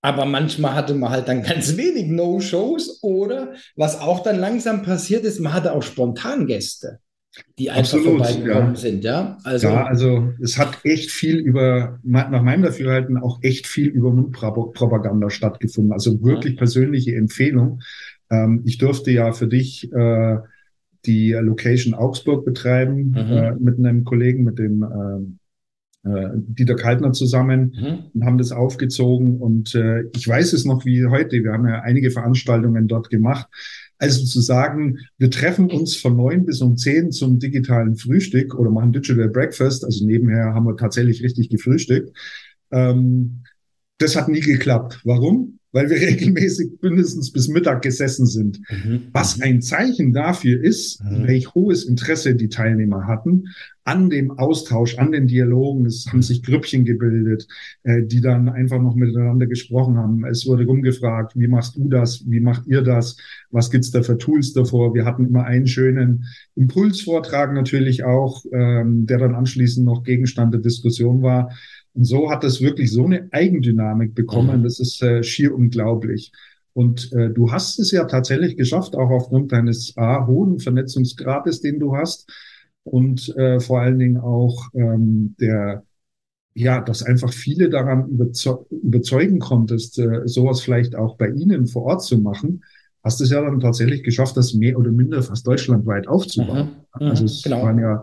Aber 0.00 0.24
manchmal 0.24 0.74
hatte 0.74 0.94
man 0.94 1.10
halt 1.10 1.28
dann 1.28 1.42
ganz 1.44 1.76
wenig 1.76 2.06
No-Shows 2.06 3.02
oder 3.02 3.54
was 3.76 4.00
auch 4.00 4.22
dann 4.22 4.38
langsam 4.38 4.82
passiert 4.82 5.24
ist, 5.24 5.40
man 5.40 5.52
hatte 5.52 5.72
auch 5.72 5.82
spontan 5.82 6.46
Gäste 6.46 7.00
die 7.58 7.70
einfach 7.70 7.98
Absolut, 7.98 8.18
vorbeigekommen 8.18 8.74
ja. 8.74 8.80
sind, 8.80 9.04
ja? 9.04 9.38
Also, 9.44 9.68
ja, 9.68 9.84
also 9.84 10.32
es 10.40 10.58
hat 10.58 10.78
echt 10.84 11.10
viel 11.10 11.38
über, 11.38 11.98
nach 12.02 12.42
meinem 12.42 12.62
Dafürhalten 12.62 13.16
auch 13.16 13.40
echt 13.42 13.66
viel 13.66 13.88
über 13.88 14.12
Mundpropaganda 14.12 15.30
stattgefunden. 15.30 15.92
Also 15.92 16.22
wirklich 16.22 16.54
ja. 16.54 16.58
persönliche 16.58 17.14
Empfehlung. 17.14 17.80
Ähm, 18.30 18.62
ich 18.64 18.78
durfte 18.78 19.10
ja 19.10 19.32
für 19.32 19.48
dich 19.48 19.92
äh, 19.92 20.36
die 21.06 21.32
Location 21.32 21.94
Augsburg 21.94 22.44
betreiben, 22.44 23.10
mhm. 23.10 23.16
äh, 23.16 23.54
mit 23.56 23.78
einem 23.78 24.04
Kollegen, 24.04 24.44
mit 24.44 24.58
dem 24.58 24.82
äh, 24.82 26.08
äh, 26.08 26.30
Dieter 26.34 26.76
Kaltner 26.76 27.12
zusammen 27.12 27.74
mhm. 27.74 27.98
und 28.14 28.24
haben 28.24 28.38
das 28.38 28.52
aufgezogen. 28.52 29.38
Und 29.38 29.74
äh, 29.74 30.04
ich 30.14 30.28
weiß 30.28 30.52
es 30.52 30.64
noch 30.64 30.84
wie 30.84 31.06
heute. 31.06 31.42
Wir 31.42 31.52
haben 31.52 31.66
ja 31.66 31.80
einige 31.80 32.10
Veranstaltungen 32.10 32.88
dort 32.88 33.10
gemacht. 33.10 33.48
Also 33.98 34.24
zu 34.24 34.40
sagen, 34.40 34.98
wir 35.18 35.30
treffen 35.30 35.70
uns 35.70 35.96
von 35.96 36.16
neun 36.16 36.44
bis 36.44 36.60
um 36.60 36.76
zehn 36.76 37.10
zum 37.10 37.38
digitalen 37.38 37.96
Frühstück 37.96 38.54
oder 38.54 38.70
machen 38.70 38.92
Digital 38.92 39.28
Breakfast, 39.28 39.84
also 39.84 40.04
nebenher 40.04 40.52
haben 40.52 40.66
wir 40.66 40.76
tatsächlich 40.76 41.22
richtig 41.22 41.48
gefrühstückt. 41.48 42.14
Ähm, 42.70 43.44
das 43.98 44.16
hat 44.16 44.28
nie 44.28 44.40
geklappt. 44.40 45.00
Warum? 45.04 45.58
Weil 45.74 45.90
wir 45.90 45.96
regelmäßig 46.00 46.78
mindestens 46.80 47.32
bis 47.32 47.48
Mittag 47.48 47.82
gesessen 47.82 48.26
sind. 48.26 48.60
Mhm. 48.70 49.08
Was 49.12 49.42
ein 49.42 49.60
Zeichen 49.60 50.12
dafür 50.12 50.62
ist, 50.62 51.04
mhm. 51.04 51.26
welch 51.26 51.54
hohes 51.54 51.84
Interesse 51.84 52.34
die 52.36 52.48
Teilnehmer 52.48 53.06
hatten 53.06 53.48
an 53.82 54.08
dem 54.08 54.30
Austausch, 54.38 54.96
an 54.98 55.12
den 55.12 55.26
Dialogen. 55.26 55.84
Es 55.84 56.06
haben 56.08 56.22
sich 56.22 56.42
Grüppchen 56.42 56.84
gebildet, 56.84 57.46
äh, 57.82 58.02
die 58.02 58.20
dann 58.20 58.48
einfach 58.48 58.80
noch 58.80 58.94
miteinander 58.94 59.46
gesprochen 59.46 59.98
haben. 59.98 60.24
Es 60.24 60.46
wurde 60.46 60.64
rumgefragt, 60.64 61.32
wie 61.36 61.48
machst 61.48 61.76
du 61.76 61.88
das? 61.88 62.24
Wie 62.26 62.40
macht 62.40 62.66
ihr 62.66 62.80
das? 62.80 63.16
Was 63.50 63.70
gibt's 63.70 63.90
da 63.90 64.02
für 64.02 64.16
Tools 64.16 64.54
davor? 64.54 64.94
Wir 64.94 65.04
hatten 65.04 65.26
immer 65.26 65.44
einen 65.44 65.66
schönen 65.66 66.24
Impulsvortrag 66.54 67.52
natürlich 67.52 68.04
auch, 68.04 68.44
ähm, 68.52 69.06
der 69.06 69.18
dann 69.18 69.34
anschließend 69.34 69.84
noch 69.84 70.04
Gegenstand 70.04 70.54
der 70.54 70.62
Diskussion 70.62 71.20
war. 71.22 71.50
Und 71.94 72.04
so 72.04 72.30
hat 72.30 72.44
es 72.44 72.60
wirklich 72.60 72.92
so 72.92 73.04
eine 73.04 73.28
Eigendynamik 73.30 74.14
bekommen. 74.14 74.60
Mhm. 74.60 74.64
Das 74.64 74.80
ist 74.80 75.02
äh, 75.02 75.22
schier 75.22 75.54
unglaublich. 75.54 76.32
Und 76.72 77.12
äh, 77.12 77.30
du 77.30 77.52
hast 77.52 77.78
es 77.78 77.92
ja 77.92 78.04
tatsächlich 78.04 78.56
geschafft, 78.56 78.96
auch 78.96 79.10
aufgrund 79.10 79.52
deines 79.52 79.96
A, 79.96 80.26
hohen 80.26 80.58
Vernetzungsgrades, 80.58 81.60
den 81.60 81.78
du 81.78 81.96
hast. 81.96 82.28
Und 82.82 83.34
äh, 83.36 83.60
vor 83.60 83.80
allen 83.80 83.98
Dingen 83.98 84.18
auch 84.18 84.66
ähm, 84.74 85.36
der, 85.40 85.84
ja, 86.52 86.80
dass 86.80 87.04
einfach 87.04 87.32
viele 87.32 87.70
daran 87.70 88.08
überzeug 88.08 88.66
überzeugen 88.70 89.38
konntest, 89.38 89.98
äh, 89.98 90.22
sowas 90.26 90.60
vielleicht 90.60 90.96
auch 90.96 91.16
bei 91.16 91.30
Ihnen 91.30 91.66
vor 91.66 91.84
Ort 91.84 92.02
zu 92.02 92.18
machen. 92.18 92.64
Hast 93.04 93.20
es 93.20 93.30
ja 93.30 93.40
dann 93.40 93.60
tatsächlich 93.60 94.02
geschafft, 94.02 94.36
das 94.36 94.52
mehr 94.54 94.78
oder 94.78 94.90
minder 94.90 95.22
fast 95.22 95.46
deutschlandweit 95.46 96.08
aufzubauen. 96.08 96.70
Mhm. 96.98 97.06
Also 97.06 97.24
es 97.24 97.42
genau. 97.42 97.62
waren 97.62 97.78
ja 97.78 98.02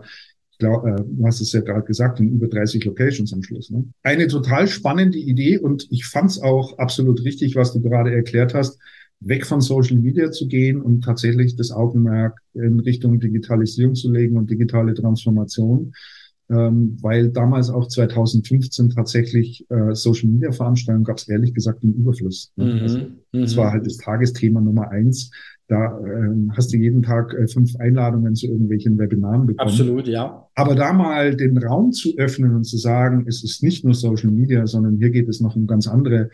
glaub, 0.58 0.84
äh, 0.86 0.96
du 0.96 1.26
hast 1.26 1.40
es 1.40 1.52
ja 1.52 1.60
gerade 1.60 1.84
gesagt, 1.84 2.20
in 2.20 2.30
über 2.30 2.48
30 2.48 2.84
Locations 2.84 3.32
am 3.32 3.42
Schluss. 3.42 3.70
Ne? 3.70 3.84
Eine 4.02 4.26
total 4.28 4.68
spannende 4.68 5.18
Idee 5.18 5.58
und 5.58 5.86
ich 5.90 6.06
fand 6.06 6.30
es 6.30 6.40
auch 6.40 6.78
absolut 6.78 7.24
richtig, 7.24 7.56
was 7.56 7.72
du 7.72 7.80
gerade 7.80 8.12
erklärt 8.12 8.54
hast, 8.54 8.78
weg 9.20 9.46
von 9.46 9.60
Social 9.60 9.96
Media 9.96 10.30
zu 10.30 10.48
gehen 10.48 10.80
und 10.80 11.02
tatsächlich 11.02 11.56
das 11.56 11.70
Augenmerk 11.70 12.40
in 12.54 12.80
Richtung 12.80 13.20
Digitalisierung 13.20 13.94
zu 13.94 14.10
legen 14.10 14.36
und 14.36 14.50
digitale 14.50 14.94
Transformation. 14.94 15.92
Ähm, 16.52 16.98
weil 17.00 17.30
damals 17.30 17.70
auch 17.70 17.88
2015 17.88 18.90
tatsächlich 18.90 19.64
äh, 19.70 19.94
Social 19.94 20.28
Media 20.28 20.52
Veranstaltungen 20.52 21.04
gab 21.04 21.16
es 21.16 21.26
ehrlich 21.26 21.54
gesagt 21.54 21.82
im 21.82 21.94
Überfluss. 21.94 22.52
Ne? 22.56 22.64
Mhm, 22.66 22.80
also, 22.82 22.98
das 23.32 23.56
war 23.56 23.72
halt 23.72 23.86
das 23.86 23.96
Tagesthema 23.96 24.60
Nummer 24.60 24.90
eins. 24.90 25.30
Da 25.68 25.98
äh, 26.00 26.50
hast 26.54 26.74
du 26.74 26.76
jeden 26.76 27.02
Tag 27.02 27.32
äh, 27.32 27.48
fünf 27.48 27.76
Einladungen 27.76 28.34
zu 28.34 28.48
irgendwelchen 28.48 28.98
Webinaren 28.98 29.46
bekommen. 29.46 29.70
Absolut, 29.70 30.06
ja. 30.06 30.46
Aber 30.54 30.74
da 30.74 30.92
mal 30.92 31.34
den 31.34 31.56
Raum 31.56 31.92
zu 31.92 32.18
öffnen 32.18 32.54
und 32.54 32.64
zu 32.64 32.76
sagen, 32.76 33.24
es 33.26 33.42
ist 33.42 33.62
nicht 33.62 33.82
nur 33.82 33.94
Social 33.94 34.30
Media, 34.30 34.66
sondern 34.66 34.98
hier 34.98 35.08
geht 35.08 35.30
es 35.30 35.40
noch 35.40 35.56
um 35.56 35.66
ganz 35.66 35.88
andere 35.88 36.28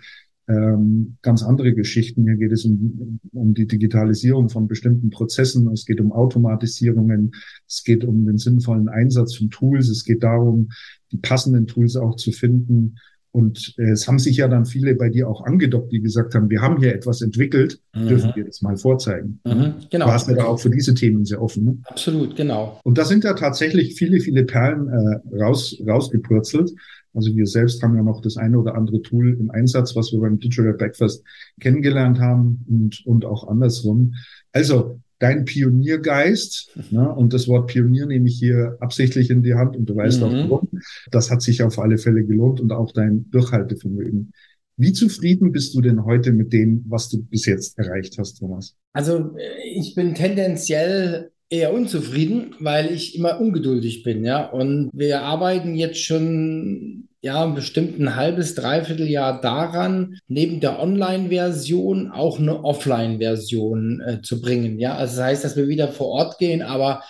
ähm, 0.48 1.18
ganz 1.22 1.42
andere 1.42 1.74
Geschichten. 1.74 2.24
Hier 2.24 2.36
geht 2.36 2.52
es 2.52 2.64
um, 2.64 3.20
um 3.32 3.54
die 3.54 3.66
Digitalisierung 3.66 4.48
von 4.48 4.66
bestimmten 4.66 5.10
Prozessen. 5.10 5.70
Es 5.72 5.84
geht 5.84 6.00
um 6.00 6.12
Automatisierungen. 6.12 7.32
Es 7.66 7.84
geht 7.84 8.04
um 8.04 8.24
den 8.26 8.38
sinnvollen 8.38 8.88
Einsatz 8.88 9.36
von 9.36 9.50
Tools. 9.50 9.88
Es 9.88 10.04
geht 10.04 10.22
darum, 10.22 10.70
die 11.12 11.18
passenden 11.18 11.66
Tools 11.66 11.96
auch 11.96 12.16
zu 12.16 12.32
finden. 12.32 12.96
Und 13.30 13.74
äh, 13.78 13.90
es 13.90 14.08
haben 14.08 14.18
sich 14.18 14.38
ja 14.38 14.48
dann 14.48 14.64
viele 14.64 14.94
bei 14.94 15.10
dir 15.10 15.28
auch 15.28 15.44
angedockt, 15.44 15.92
die 15.92 16.00
gesagt 16.00 16.34
haben, 16.34 16.48
wir 16.50 16.62
haben 16.62 16.78
hier 16.78 16.94
etwas 16.94 17.20
entwickelt, 17.20 17.80
mhm. 17.94 18.08
dürfen 18.08 18.32
wir 18.34 18.44
das 18.44 18.62
mal 18.62 18.76
vorzeigen. 18.76 19.40
Mhm, 19.44 19.74
genau. 19.90 20.06
Du 20.06 20.12
warst 20.12 20.28
ja 20.28 20.34
da 20.34 20.44
auch 20.44 20.58
für 20.58 20.70
diese 20.70 20.94
Themen 20.94 21.24
sehr 21.24 21.42
offen. 21.42 21.64
Ne? 21.64 21.78
Absolut, 21.84 22.36
genau. 22.36 22.80
Und 22.84 22.96
da 22.98 23.04
sind 23.04 23.24
ja 23.24 23.34
tatsächlich 23.34 23.94
viele, 23.94 24.20
viele 24.20 24.44
Perlen 24.44 24.88
äh, 24.88 25.36
raus, 25.36 25.76
rausgepurzelt. 25.86 26.72
Also 27.14 27.34
wir 27.34 27.46
selbst 27.46 27.82
haben 27.82 27.96
ja 27.96 28.02
noch 28.02 28.20
das 28.20 28.36
eine 28.36 28.58
oder 28.58 28.74
andere 28.74 29.02
Tool 29.02 29.36
im 29.38 29.50
Einsatz, 29.50 29.96
was 29.96 30.12
wir 30.12 30.20
beim 30.20 30.38
Digital 30.38 30.74
Breakfast 30.74 31.24
kennengelernt 31.60 32.20
haben 32.20 32.64
und, 32.68 33.04
und 33.06 33.24
auch 33.24 33.48
andersrum. 33.48 34.14
Also 34.52 35.00
dein 35.18 35.44
Pioniergeist, 35.44 36.76
ne, 36.90 37.12
und 37.12 37.32
das 37.32 37.48
Wort 37.48 37.68
Pionier 37.68 38.06
nehme 38.06 38.28
ich 38.28 38.38
hier 38.38 38.76
absichtlich 38.80 39.30
in 39.30 39.42
die 39.42 39.54
Hand 39.54 39.76
und 39.76 39.86
du 39.86 39.96
weißt 39.96 40.20
mhm. 40.20 40.26
auch 40.26 40.50
warum, 40.50 40.68
das 41.10 41.30
hat 41.30 41.42
sich 41.42 41.62
auf 41.62 41.78
alle 41.78 41.98
Fälle 41.98 42.24
gelohnt 42.24 42.60
und 42.60 42.72
auch 42.72 42.92
dein 42.92 43.30
Durchhaltevermögen. 43.30 44.32
Wie 44.76 44.92
zufrieden 44.92 45.50
bist 45.50 45.74
du 45.74 45.80
denn 45.80 46.04
heute 46.04 46.32
mit 46.32 46.52
dem, 46.52 46.84
was 46.88 47.08
du 47.08 47.22
bis 47.24 47.46
jetzt 47.46 47.76
erreicht 47.78 48.16
hast, 48.16 48.38
Thomas? 48.38 48.76
Also 48.92 49.34
ich 49.74 49.96
bin 49.96 50.14
tendenziell 50.14 51.32
eher 51.50 51.74
unzufrieden, 51.74 52.54
weil 52.60 52.92
ich 52.92 53.16
immer 53.16 53.40
ungeduldig 53.40 54.04
bin, 54.04 54.24
ja. 54.24 54.46
Und 54.46 54.90
wir 54.92 55.22
arbeiten 55.22 55.74
jetzt 55.74 55.98
schon 56.04 57.07
ja 57.20 57.44
bestimmt 57.46 57.98
ein 57.98 58.14
halbes, 58.14 58.54
dreiviertel 58.54 59.08
Jahr 59.08 59.40
daran, 59.40 60.18
neben 60.28 60.60
der 60.60 60.80
Online-Version 60.80 62.10
auch 62.10 62.38
eine 62.38 62.64
Offline-Version 62.64 64.00
äh, 64.00 64.22
zu 64.22 64.40
bringen, 64.40 64.78
ja. 64.78 64.94
Also 64.94 65.16
das 65.16 65.24
heißt, 65.24 65.44
dass 65.44 65.56
wir 65.56 65.68
wieder 65.68 65.88
vor 65.88 66.08
Ort 66.08 66.38
gehen, 66.38 66.62
aber 66.62 67.02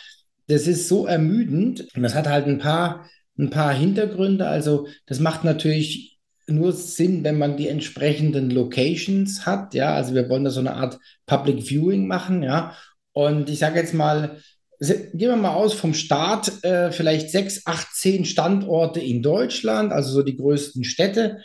das 0.47 0.67
ist 0.67 0.89
so 0.89 1.07
ermüdend 1.07 1.87
und 1.95 2.03
das 2.03 2.15
hat 2.15 2.27
halt 2.27 2.47
ein 2.47 2.59
paar, 2.59 3.07
ein 3.39 3.51
paar 3.51 3.73
Hintergründe. 3.73 4.47
Also 4.49 4.89
das 5.07 5.21
macht 5.21 5.45
natürlich 5.45 6.19
nur 6.47 6.73
Sinn, 6.73 7.23
wenn 7.25 7.39
man 7.39 7.59
die 7.59 7.69
entsprechenden 7.69 8.51
Locations 8.51 9.45
hat. 9.45 9.75
Ja, 9.75 9.95
also 9.95 10.15
wir 10.15 10.29
wollen 10.31 10.45
da 10.45 10.51
so 10.51 10.61
eine 10.61 10.75
Art 10.75 10.99
Public 11.27 11.63
Viewing 11.69 12.07
machen. 12.07 12.43
Ja, 12.43 12.75
und 13.13 13.51
ich 13.51 13.59
sage 13.59 13.79
jetzt 13.79 13.95
mal, 13.95 14.39
gehen 14.81 15.13
wir 15.31 15.37
mal 15.37 15.55
aus 15.55 15.75
vom 15.75 15.93
Start, 15.95 16.65
äh, 16.65 16.93
vielleicht 16.93 17.31
sechs, 17.31 17.67
acht, 17.67 17.95
zehn 17.95 18.25
Standorte 18.25 19.01
in 19.01 19.23
Deutschland, 19.23 19.93
also 19.93 20.13
so 20.13 20.23
die 20.23 20.37
größten 20.37 20.85
Städte. 20.85 21.39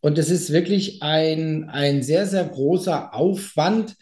Und 0.00 0.18
es 0.18 0.30
ist 0.30 0.52
wirklich 0.52 1.02
ein, 1.02 1.68
ein 1.68 2.02
sehr, 2.02 2.26
sehr 2.26 2.44
großer 2.44 3.14
Aufwand, 3.14 3.94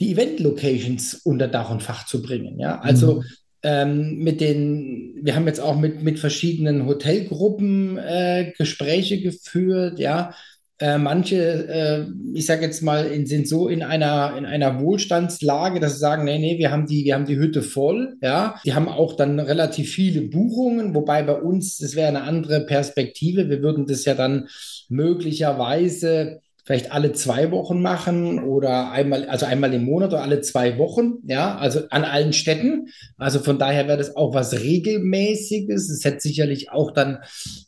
die 0.00 0.12
Event-Locations 0.12 1.14
unter 1.24 1.48
Dach 1.48 1.70
und 1.70 1.82
Fach 1.82 2.06
zu 2.06 2.22
bringen. 2.22 2.58
Ja, 2.58 2.80
also 2.80 3.16
mhm. 3.16 3.24
ähm, 3.62 4.18
mit 4.18 4.40
den, 4.40 5.18
wir 5.22 5.34
haben 5.34 5.46
jetzt 5.46 5.60
auch 5.60 5.76
mit, 5.76 6.02
mit 6.02 6.18
verschiedenen 6.18 6.86
Hotelgruppen 6.86 7.98
äh, 7.98 8.52
Gespräche 8.56 9.20
geführt, 9.20 9.98
ja, 9.98 10.34
äh, 10.80 10.98
manche, 10.98 11.68
äh, 11.68 12.06
ich 12.34 12.46
sage 12.46 12.62
jetzt 12.62 12.82
mal, 12.82 13.06
in, 13.06 13.26
sind 13.26 13.48
so 13.48 13.68
in 13.68 13.82
einer, 13.82 14.36
in 14.36 14.46
einer 14.46 14.80
Wohlstandslage, 14.80 15.80
dass 15.80 15.94
sie 15.94 15.98
sagen, 15.98 16.24
nee, 16.24 16.38
nee, 16.38 16.58
wir 16.58 16.70
haben 16.70 16.86
die, 16.86 17.04
wir 17.04 17.14
haben 17.14 17.26
die 17.26 17.36
Hütte 17.36 17.62
voll, 17.62 18.16
ja. 18.22 18.54
Die 18.64 18.74
haben 18.74 18.88
auch 18.88 19.16
dann 19.16 19.40
relativ 19.40 19.90
viele 19.90 20.22
Buchungen, 20.22 20.94
wobei 20.94 21.22
bei 21.22 21.34
uns, 21.34 21.78
das 21.78 21.96
wäre 21.96 22.08
eine 22.08 22.22
andere 22.22 22.64
Perspektive. 22.66 23.48
Wir 23.48 23.60
würden 23.62 23.86
das 23.86 24.04
ja 24.04 24.14
dann 24.14 24.48
möglicherweise 24.88 26.40
vielleicht 26.68 26.92
alle 26.92 27.14
zwei 27.14 27.50
Wochen 27.50 27.80
machen 27.80 28.44
oder 28.44 28.90
einmal, 28.90 29.24
also 29.24 29.46
einmal 29.46 29.72
im 29.72 29.84
Monat 29.84 30.10
oder 30.10 30.22
alle 30.22 30.42
zwei 30.42 30.76
Wochen, 30.76 31.14
ja, 31.26 31.56
also 31.56 31.88
an 31.88 32.04
allen 32.04 32.34
Städten. 32.34 32.88
Also 33.16 33.38
von 33.38 33.58
daher 33.58 33.88
wäre 33.88 33.96
das 33.96 34.16
auch 34.16 34.34
was 34.34 34.52
Regelmäßiges. 34.52 35.88
Es 35.88 36.04
hätte 36.04 36.20
sicherlich 36.20 36.70
auch 36.70 36.90
dann 36.90 37.20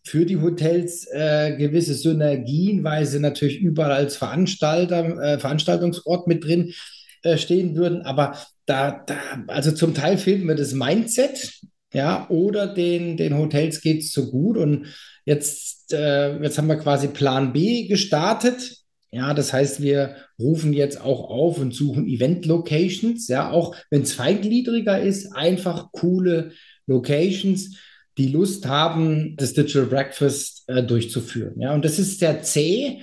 für 0.05 0.27
die 0.27 0.43
Hotels 0.43 1.07
äh, 1.11 1.57
gewisse 1.57 1.95
Synergien, 1.95 2.85
weil 2.85 3.07
sie 3.07 3.21
natürlich 3.21 3.59
überall 3.59 3.93
als 3.93 4.19
Veranstalter, 4.19 5.19
äh, 5.19 5.39
Veranstaltungsort 5.39 6.27
mit 6.27 6.45
drin 6.45 6.75
äh, 7.23 7.39
stehen 7.39 7.77
würden. 7.77 8.03
Aber 8.03 8.37
da, 8.67 9.03
da, 9.07 9.17
also 9.47 9.73
zum 9.73 9.95
Teil 9.95 10.19
fehlt 10.19 10.45
mir 10.45 10.57
das 10.57 10.75
Mindset, 10.75 11.55
ja, 11.95 12.29
oder 12.29 12.67
den, 12.67 13.17
den 13.17 13.39
Hotels 13.39 13.81
geht 13.81 14.03
es 14.03 14.13
so 14.13 14.31
gut 14.31 14.59
und 14.59 14.89
Jetzt, 15.25 15.93
äh, 15.93 16.43
jetzt 16.43 16.59
haben 16.59 16.67
wir 16.67 16.77
quasi 16.77 17.09
Plan 17.09 17.53
B 17.53 17.87
gestartet. 17.87 18.80
Ja, 19.13 19.35
das 19.35 19.53
heißt, 19.53 19.83
wir 19.83 20.17
rufen 20.39 20.73
jetzt 20.73 21.01
auch 21.01 21.29
auf 21.29 21.59
und 21.59 21.75
suchen 21.75 22.07
Event-Locations. 22.07 23.27
Ja, 23.29 23.51
auch 23.51 23.75
wenn 23.91 24.03
es 24.03 24.13
feingliedriger 24.13 25.01
ist, 25.01 25.35
einfach 25.35 25.91
coole 25.93 26.53
Locations, 26.87 27.77
die 28.19 28.29
Lust 28.29 28.67
haben, 28.67 29.37
das 29.37 29.55
Digital 29.55 29.87
Breakfast 29.87 30.65
äh, 30.69 30.83
durchzuführen. 30.85 31.61
Ja, 31.61 31.75
und 31.75 31.85
das 31.85 31.99
ist 31.99 32.21
sehr 32.21 32.43
zäh. 32.43 33.01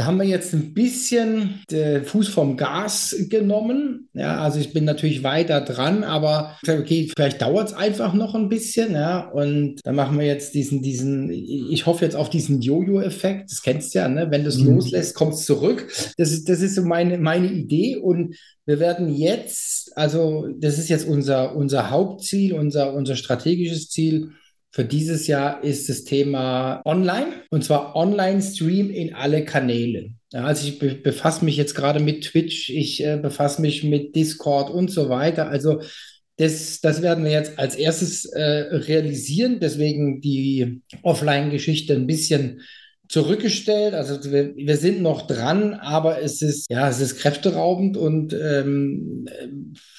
Da 0.00 0.06
haben 0.06 0.16
wir 0.16 0.24
jetzt 0.24 0.54
ein 0.54 0.72
bisschen 0.72 1.60
den 1.70 2.04
Fuß 2.04 2.28
vom 2.28 2.56
Gas 2.56 3.14
genommen. 3.28 4.08
Ja, 4.14 4.40
also 4.40 4.58
ich 4.58 4.72
bin 4.72 4.86
natürlich 4.86 5.22
weiter 5.22 5.60
dran, 5.60 6.04
aber 6.04 6.56
okay, 6.66 7.12
vielleicht 7.14 7.42
dauert 7.42 7.68
es 7.68 7.74
einfach 7.74 8.14
noch 8.14 8.34
ein 8.34 8.48
bisschen. 8.48 8.94
Ja, 8.94 9.28
und 9.28 9.80
dann 9.84 9.96
machen 9.96 10.18
wir 10.18 10.24
jetzt 10.24 10.54
diesen, 10.54 10.80
diesen, 10.80 11.30
ich 11.30 11.84
hoffe 11.84 12.06
jetzt 12.06 12.16
auf 12.16 12.30
diesen 12.30 12.62
Jojo-Effekt. 12.62 13.50
Das 13.50 13.60
kennst 13.60 13.94
du 13.94 13.98
ja, 13.98 14.08
ne? 14.08 14.30
Wenn 14.30 14.44
du 14.44 14.48
es 14.48 14.56
mhm. 14.56 14.76
loslässt, 14.76 15.14
kommt 15.14 15.34
es 15.34 15.44
zurück. 15.44 15.86
Das 16.16 16.32
ist, 16.32 16.48
das 16.48 16.62
ist 16.62 16.76
so 16.76 16.82
meine, 16.82 17.18
meine 17.18 17.52
Idee. 17.52 17.96
Und 17.96 18.36
wir 18.64 18.80
werden 18.80 19.14
jetzt, 19.14 19.94
also 19.98 20.48
das 20.58 20.78
ist 20.78 20.88
jetzt 20.88 21.06
unser, 21.06 21.54
unser 21.54 21.90
Hauptziel, 21.90 22.54
unser, 22.54 22.94
unser 22.94 23.16
strategisches 23.16 23.90
Ziel, 23.90 24.30
für 24.72 24.84
dieses 24.84 25.26
Jahr 25.26 25.64
ist 25.64 25.88
das 25.88 26.04
Thema 26.04 26.80
Online 26.84 27.32
und 27.50 27.64
zwar 27.64 27.96
Online-Stream 27.96 28.90
in 28.90 29.14
alle 29.14 29.44
Kanäle. 29.44 30.10
Ja, 30.32 30.44
also 30.44 30.68
ich 30.68 30.78
be 30.78 30.94
befasse 30.94 31.44
mich 31.44 31.56
jetzt 31.56 31.74
gerade 31.74 31.98
mit 31.98 32.22
Twitch, 32.22 32.70
ich 32.70 33.04
äh, 33.04 33.16
befasse 33.16 33.60
mich 33.60 33.82
mit 33.82 34.14
Discord 34.14 34.70
und 34.70 34.90
so 34.90 35.08
weiter. 35.08 35.48
Also 35.48 35.80
das, 36.36 36.80
das 36.80 37.02
werden 37.02 37.24
wir 37.24 37.32
jetzt 37.32 37.58
als 37.58 37.74
erstes 37.74 38.24
äh, 38.26 38.40
realisieren. 38.40 39.58
Deswegen 39.60 40.20
die 40.20 40.82
Offline-Geschichte 41.02 41.94
ein 41.94 42.06
bisschen 42.06 42.60
zurückgestellt. 43.08 43.92
Also 43.92 44.22
wir, 44.30 44.54
wir, 44.56 44.76
sind 44.76 45.02
noch 45.02 45.26
dran, 45.26 45.74
aber 45.74 46.22
es 46.22 46.42
ist 46.42 46.70
ja 46.70 46.88
es 46.88 47.00
ist 47.00 47.18
kräfteraubend 47.18 47.96
und 47.96 48.32
ähm, 48.32 49.26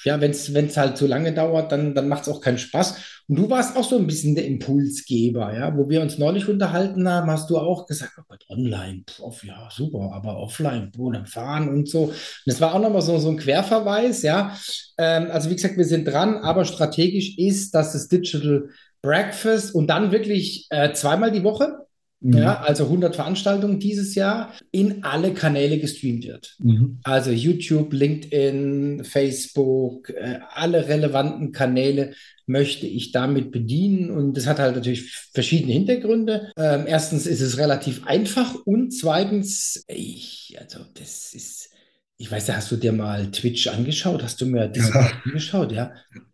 ja, 0.04 0.20
wenn 0.20 0.30
es 0.30 0.76
halt 0.76 0.96
zu 0.96 1.06
lange 1.06 1.32
dauert, 1.34 1.70
dann, 1.70 1.94
dann 1.94 2.08
macht 2.08 2.22
es 2.22 2.28
auch 2.28 2.40
keinen 2.40 2.58
Spaß. 2.58 3.11
Und 3.28 3.36
du 3.36 3.48
warst 3.48 3.76
auch 3.76 3.84
so 3.84 3.96
ein 3.96 4.06
bisschen 4.06 4.34
der 4.34 4.46
Impulsgeber, 4.46 5.54
ja, 5.56 5.76
wo 5.76 5.88
wir 5.88 6.02
uns 6.02 6.18
neulich 6.18 6.48
unterhalten 6.48 7.08
haben, 7.08 7.30
hast 7.30 7.48
du 7.50 7.58
auch 7.58 7.86
gesagt, 7.86 8.12
oh 8.18 8.24
Gott, 8.28 8.44
online, 8.48 9.04
pf, 9.08 9.44
ja, 9.44 9.68
super, 9.70 10.10
aber 10.12 10.38
offline, 10.38 10.90
dann 11.12 11.26
fahren 11.26 11.68
und 11.68 11.88
so. 11.88 12.04
Und 12.04 12.14
das 12.46 12.60
war 12.60 12.74
auch 12.74 12.80
nochmal 12.80 13.02
so, 13.02 13.18
so 13.18 13.30
ein 13.30 13.36
Querverweis, 13.36 14.22
ja. 14.22 14.56
Ähm, 14.98 15.28
also 15.30 15.50
wie 15.50 15.54
gesagt, 15.56 15.76
wir 15.76 15.84
sind 15.84 16.06
dran, 16.06 16.36
aber 16.36 16.64
strategisch 16.64 17.38
ist, 17.38 17.74
dass 17.74 17.92
das 17.92 18.08
Digital 18.08 18.68
Breakfast 19.02 19.74
und 19.74 19.88
dann 19.88 20.12
wirklich 20.12 20.66
äh, 20.70 20.92
zweimal 20.92 21.32
die 21.32 21.42
Woche 21.42 21.86
Mhm. 22.22 22.38
Ja, 22.38 22.60
also 22.60 22.84
100 22.84 23.16
Veranstaltungen 23.16 23.80
dieses 23.80 24.14
Jahr 24.14 24.52
in 24.70 25.02
alle 25.02 25.34
Kanäle 25.34 25.78
gestreamt 25.78 26.24
wird. 26.24 26.56
Mhm. 26.60 27.00
Also 27.02 27.30
YouTube, 27.30 27.92
LinkedIn, 27.92 29.04
Facebook, 29.04 30.10
äh, 30.10 30.38
alle 30.50 30.86
relevanten 30.88 31.50
Kanäle 31.50 32.14
möchte 32.46 32.86
ich 32.86 33.10
damit 33.10 33.50
bedienen. 33.50 34.10
Und 34.10 34.36
das 34.36 34.46
hat 34.46 34.60
halt 34.60 34.76
natürlich 34.76 35.12
verschiedene 35.32 35.72
Hintergründe. 35.72 36.52
Ähm, 36.56 36.84
erstens 36.86 37.26
ist 37.26 37.40
es 37.40 37.58
relativ 37.58 38.06
einfach 38.06 38.54
und 38.64 38.92
zweitens, 38.92 39.84
ich, 39.88 40.56
also 40.60 40.78
das 40.94 41.34
ist, 41.34 41.70
ich 42.18 42.30
weiß, 42.30 42.46
da 42.46 42.54
hast 42.54 42.70
du 42.70 42.76
dir 42.76 42.92
mal 42.92 43.32
Twitch 43.32 43.66
angeschaut, 43.66 44.22
hast 44.22 44.40
du 44.40 44.46
mir 44.46 44.68
das 44.68 44.90
ja. 44.90 45.12
angeschaut, 45.24 45.72
ja? 45.72 45.92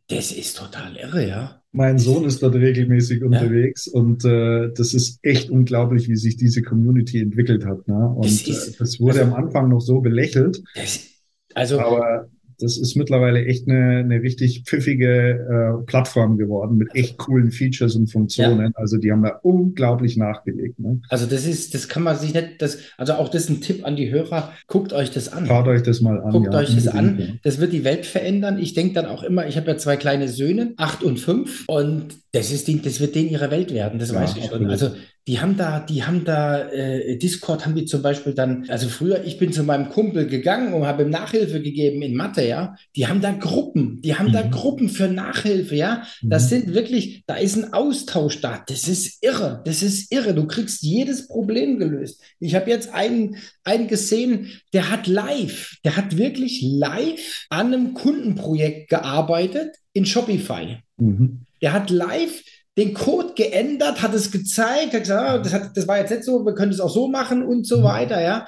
Das 0.09 0.33
ist 0.33 0.57
total 0.57 0.97
irre, 0.97 1.27
ja. 1.27 1.58
Mein 1.73 1.99
Sohn 1.99 2.25
ist 2.25 2.43
dort 2.43 2.55
regelmäßig 2.55 3.23
unterwegs 3.23 3.87
ja. 3.87 4.01
und 4.01 4.25
äh, 4.25 4.73
das 4.75 4.95
ist 4.95 5.19
echt 5.23 5.51
unglaublich, 5.51 6.09
wie 6.09 6.17
sich 6.17 6.37
diese 6.37 6.63
Community 6.63 7.21
entwickelt 7.21 7.67
hat. 7.67 7.87
Ne? 7.87 8.09
Und 8.09 8.25
das, 8.25 8.49
ist, 8.49 8.75
äh, 8.75 8.79
das 8.79 9.01
wurde 9.01 9.21
also, 9.21 9.35
am 9.35 9.45
Anfang 9.45 9.69
noch 9.69 9.81
so 9.81 10.01
belächelt. 10.01 10.63
Das, 10.75 11.07
also, 11.55 11.79
aber 11.79 12.31
das 12.61 12.77
ist 12.77 12.97
mittlerweile 12.97 13.45
echt 13.45 13.69
eine, 13.69 13.99
eine 13.99 14.21
richtig 14.21 14.65
pfiffige 14.65 15.81
äh, 15.81 15.85
Plattform 15.87 16.39
geworden 16.39 16.77
mit 16.77 16.95
echt 16.95 17.17
coolen 17.17 17.53
Features 17.53 17.95
und 17.95 18.11
Funktionen. 18.11 18.73
Ja. 18.73 18.81
Also 18.81 18.97
die 18.97 19.13
haben 19.13 19.23
da 19.23 19.39
unglaublich 19.43 20.17
nachgelegt. 20.17 20.79
Ne? 20.81 21.01
Also 21.09 21.27
das 21.27 21.47
ist, 21.47 21.75
das 21.75 21.89
kann 21.89 22.03
man 22.03 22.17
sich 22.17 22.35
nicht, 22.35 22.61
das, 22.61 22.79
also 22.97 23.15
auch 23.15 23.29
das 23.29 23.45
ist 23.45 23.51
ein 23.51 23.61
Tipp 23.61 23.87
an 23.87 23.95
die 23.95 24.11
Hörer, 24.11 24.53
guckt 24.67 24.93
euch 24.93 25.11
das 25.11 25.33
an. 25.33 25.47
Schaut 25.47 25.69
euch 25.69 25.83
das 25.83 26.01
mal 26.01 26.21
an. 26.21 26.33
Guckt 26.33 26.53
ja, 26.53 26.59
euch 26.59 26.75
das 26.75 26.89
an. 26.89 27.19
Ja. 27.19 27.27
Das 27.45 27.61
wird 27.61 27.73
die 27.73 27.85
Welt 27.85 28.07
verändern. 28.07 28.59
Ich 28.59 28.75
denke 28.75 28.95
dann 28.95 29.07
auch 29.07 29.23
immer, 29.23 29.47
ich 29.47 29.57
habe 29.57 29.69
ja 29.69 29.77
zwei 29.77 29.97
kleine 29.97 30.29
Söhne, 30.29 30.75
acht 30.77 31.05
und 31.05 31.21
fünf, 31.21 31.65
und 31.69 32.17
das 32.33 32.51
ist 32.51 32.67
die, 32.67 32.83
das 32.83 33.01
wird 33.01 33.15
denen 33.15 33.31
ihre 33.31 33.51
Welt 33.51 33.73
werden, 33.73 33.99
das 33.99 34.15
weiß 34.15 34.37
ich 34.37 34.47
schon. 34.47 34.67
Also 34.67 34.91
die 35.29 35.41
haben 35.41 35.59
da, 35.59 35.79
die 35.79 36.05
haben 36.05 36.25
da, 36.25 36.71
äh, 36.71 37.19
Discord 37.19 37.67
haben 37.67 37.75
die 37.75 37.85
zum 37.85 38.01
Beispiel 38.01 38.33
dann, 38.33 38.65
also 38.71 38.89
früher, 38.89 39.25
ich 39.25 39.37
bin 39.37 39.53
zu 39.53 39.63
meinem 39.63 39.91
Kumpel 39.91 40.27
gegangen 40.27 40.73
und 40.73 40.87
habe 40.87 41.03
ihm 41.03 41.11
Nachhilfe 41.11 41.61
gegeben 41.61 42.01
in 42.01 42.15
Mathe, 42.15 42.49
ja. 42.49 42.77
Die 42.97 43.09
haben 43.09 43.21
da 43.21 43.33
Gruppen, 43.33 44.01
die 44.01 44.17
haben 44.17 44.29
mhm. 44.29 44.33
da 44.33 44.43
Gruppen 44.43 44.89
für 44.89 45.07
Nachhilfe, 45.07 45.77
ja. 45.77 46.05
Das 46.23 46.45
mhm. 46.45 46.49
sind 46.49 46.75
wirklich, 46.75 47.25
da 47.27 47.37
ist 47.37 47.57
ein 47.57 47.75
Austausch 47.75 48.41
da. 48.41 48.65
Das 48.67 48.89
ist 48.89 49.23
irre, 49.23 49.61
das 49.67 49.83
ist 49.83 50.11
irre. 50.11 50.33
Du 50.33 50.47
kriegst 50.47 50.83
jedes 50.83 51.29
Problem 51.29 51.79
gelöst. 51.79 52.23
Ich 52.41 52.55
habe 52.55 52.71
jetzt 52.71 52.95
einen, 52.95 53.37
einen 53.65 53.87
gesehen, 53.87 54.49
der 54.73 54.91
hat 54.91 55.07
live, 55.07 55.77
der 55.85 55.99
hat 55.99 56.17
wirklich 56.17 56.63
live 56.63 57.45
an 57.51 57.67
einem 57.67 57.93
Kundenprojekt 57.93 58.89
gearbeitet 58.89 59.77
in 59.93 60.07
Shopify. 60.07 60.79
Mhm. 60.97 61.41
Der 61.61 61.75
hat 61.75 61.91
live 61.91 62.43
den 62.79 62.95
Code 62.95 63.35
geändert, 63.35 64.01
hat 64.01 64.15
es 64.15 64.31
gezeigt, 64.31 64.95
hat 64.95 65.03
gesagt, 65.03 65.29
ah, 65.29 65.39
das, 65.39 65.53
hat, 65.53 65.77
das 65.77 65.89
war 65.89 65.99
jetzt 65.99 66.11
nicht 66.11 66.25
so, 66.25 66.47
wir 66.47 66.55
können 66.55 66.73
es 66.73 66.81
auch 66.81 66.95
so 66.95 67.09
machen 67.09 67.43
und 67.43 67.67
so 67.67 67.81
mhm. 67.81 67.85
weiter, 67.85 68.23
ja. 68.23 68.47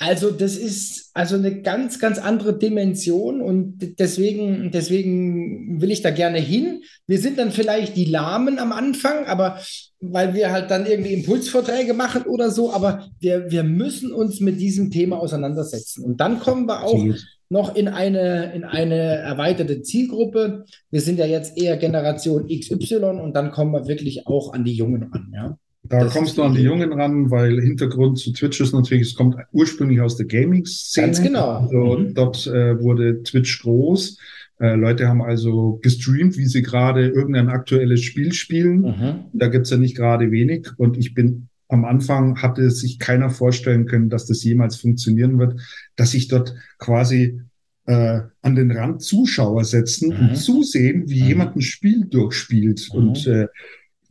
Also 0.00 0.30
das 0.30 0.56
ist 0.56 1.10
also 1.12 1.34
eine 1.34 1.60
ganz, 1.60 1.98
ganz 1.98 2.18
andere 2.18 2.56
Dimension 2.56 3.42
und 3.42 3.98
deswegen, 3.98 4.70
deswegen 4.70 5.80
will 5.80 5.90
ich 5.90 6.02
da 6.02 6.10
gerne 6.10 6.38
hin. 6.38 6.82
Wir 7.08 7.18
sind 7.18 7.36
dann 7.36 7.50
vielleicht 7.50 7.96
die 7.96 8.04
Lahmen 8.04 8.60
am 8.60 8.70
Anfang, 8.70 9.26
aber 9.26 9.58
weil 10.00 10.34
wir 10.34 10.52
halt 10.52 10.70
dann 10.70 10.86
irgendwie 10.86 11.14
Impulsvorträge 11.14 11.94
machen 11.94 12.22
oder 12.22 12.52
so, 12.52 12.72
aber 12.72 13.10
wir, 13.18 13.50
wir 13.50 13.64
müssen 13.64 14.12
uns 14.12 14.38
mit 14.38 14.60
diesem 14.60 14.92
Thema 14.92 15.18
auseinandersetzen. 15.18 16.04
Und 16.04 16.20
dann 16.20 16.38
kommen 16.38 16.66
wir 16.66 16.84
auch 16.84 17.04
noch 17.50 17.74
in 17.74 17.88
eine, 17.88 18.52
in 18.54 18.64
eine 18.64 18.94
erweiterte 18.94 19.82
Zielgruppe. 19.82 20.64
Wir 20.90 21.00
sind 21.00 21.18
ja 21.18 21.26
jetzt 21.26 21.56
eher 21.56 21.76
Generation 21.76 22.46
XY 22.46 22.96
und 23.22 23.34
dann 23.34 23.50
kommen 23.50 23.72
wir 23.72 23.88
wirklich 23.88 24.26
auch 24.26 24.52
an 24.52 24.64
die 24.64 24.74
Jungen 24.74 25.04
ran. 25.04 25.32
Ja? 25.34 25.58
Da 25.84 26.04
das 26.04 26.12
kommst 26.12 26.36
du 26.36 26.42
an 26.42 26.54
die 26.54 26.62
Jungen 26.62 26.92
ran, 26.92 27.30
weil 27.30 27.60
Hintergrund 27.60 28.18
zu 28.18 28.32
Twitch 28.32 28.60
ist 28.60 28.74
natürlich, 28.74 29.08
es 29.08 29.14
kommt 29.14 29.36
ursprünglich 29.52 30.00
aus 30.00 30.16
der 30.16 30.26
Gaming-Szene. 30.26 31.06
Ganz 31.06 31.22
genau. 31.22 31.48
Also 31.48 31.98
mhm. 31.98 32.14
dort 32.14 32.46
äh, 32.46 32.78
wurde 32.80 33.22
Twitch 33.22 33.62
groß. 33.62 34.18
Äh, 34.60 34.74
Leute 34.74 35.08
haben 35.08 35.22
also 35.22 35.78
gestreamt, 35.82 36.36
wie 36.36 36.46
sie 36.46 36.62
gerade 36.62 37.08
irgendein 37.08 37.48
aktuelles 37.48 38.02
Spiel 38.02 38.32
spielen. 38.34 38.80
Mhm. 38.80 39.14
Da 39.32 39.48
gibt's 39.48 39.70
ja 39.70 39.78
nicht 39.78 39.96
gerade 39.96 40.30
wenig. 40.30 40.68
Und 40.76 40.98
ich 40.98 41.14
bin 41.14 41.48
am 41.68 41.84
Anfang 41.84 42.40
hatte 42.42 42.70
sich 42.70 42.98
keiner 42.98 43.30
vorstellen 43.30 43.86
können, 43.86 44.08
dass 44.08 44.26
das 44.26 44.42
jemals 44.42 44.76
funktionieren 44.76 45.38
wird, 45.38 45.60
dass 45.96 46.12
sich 46.12 46.28
dort 46.28 46.54
quasi 46.78 47.40
äh, 47.86 48.20
an 48.42 48.54
den 48.54 48.70
Rand 48.70 49.02
Zuschauer 49.02 49.64
setzen 49.64 50.10
mhm. 50.10 50.28
und 50.28 50.36
zusehen, 50.36 51.08
wie 51.08 51.22
mhm. 51.22 51.28
jemand 51.28 51.56
ein 51.56 51.62
Spiel 51.62 52.06
durchspielt 52.06 52.88
mhm. 52.92 52.98
und 52.98 53.26
äh, 53.26 53.48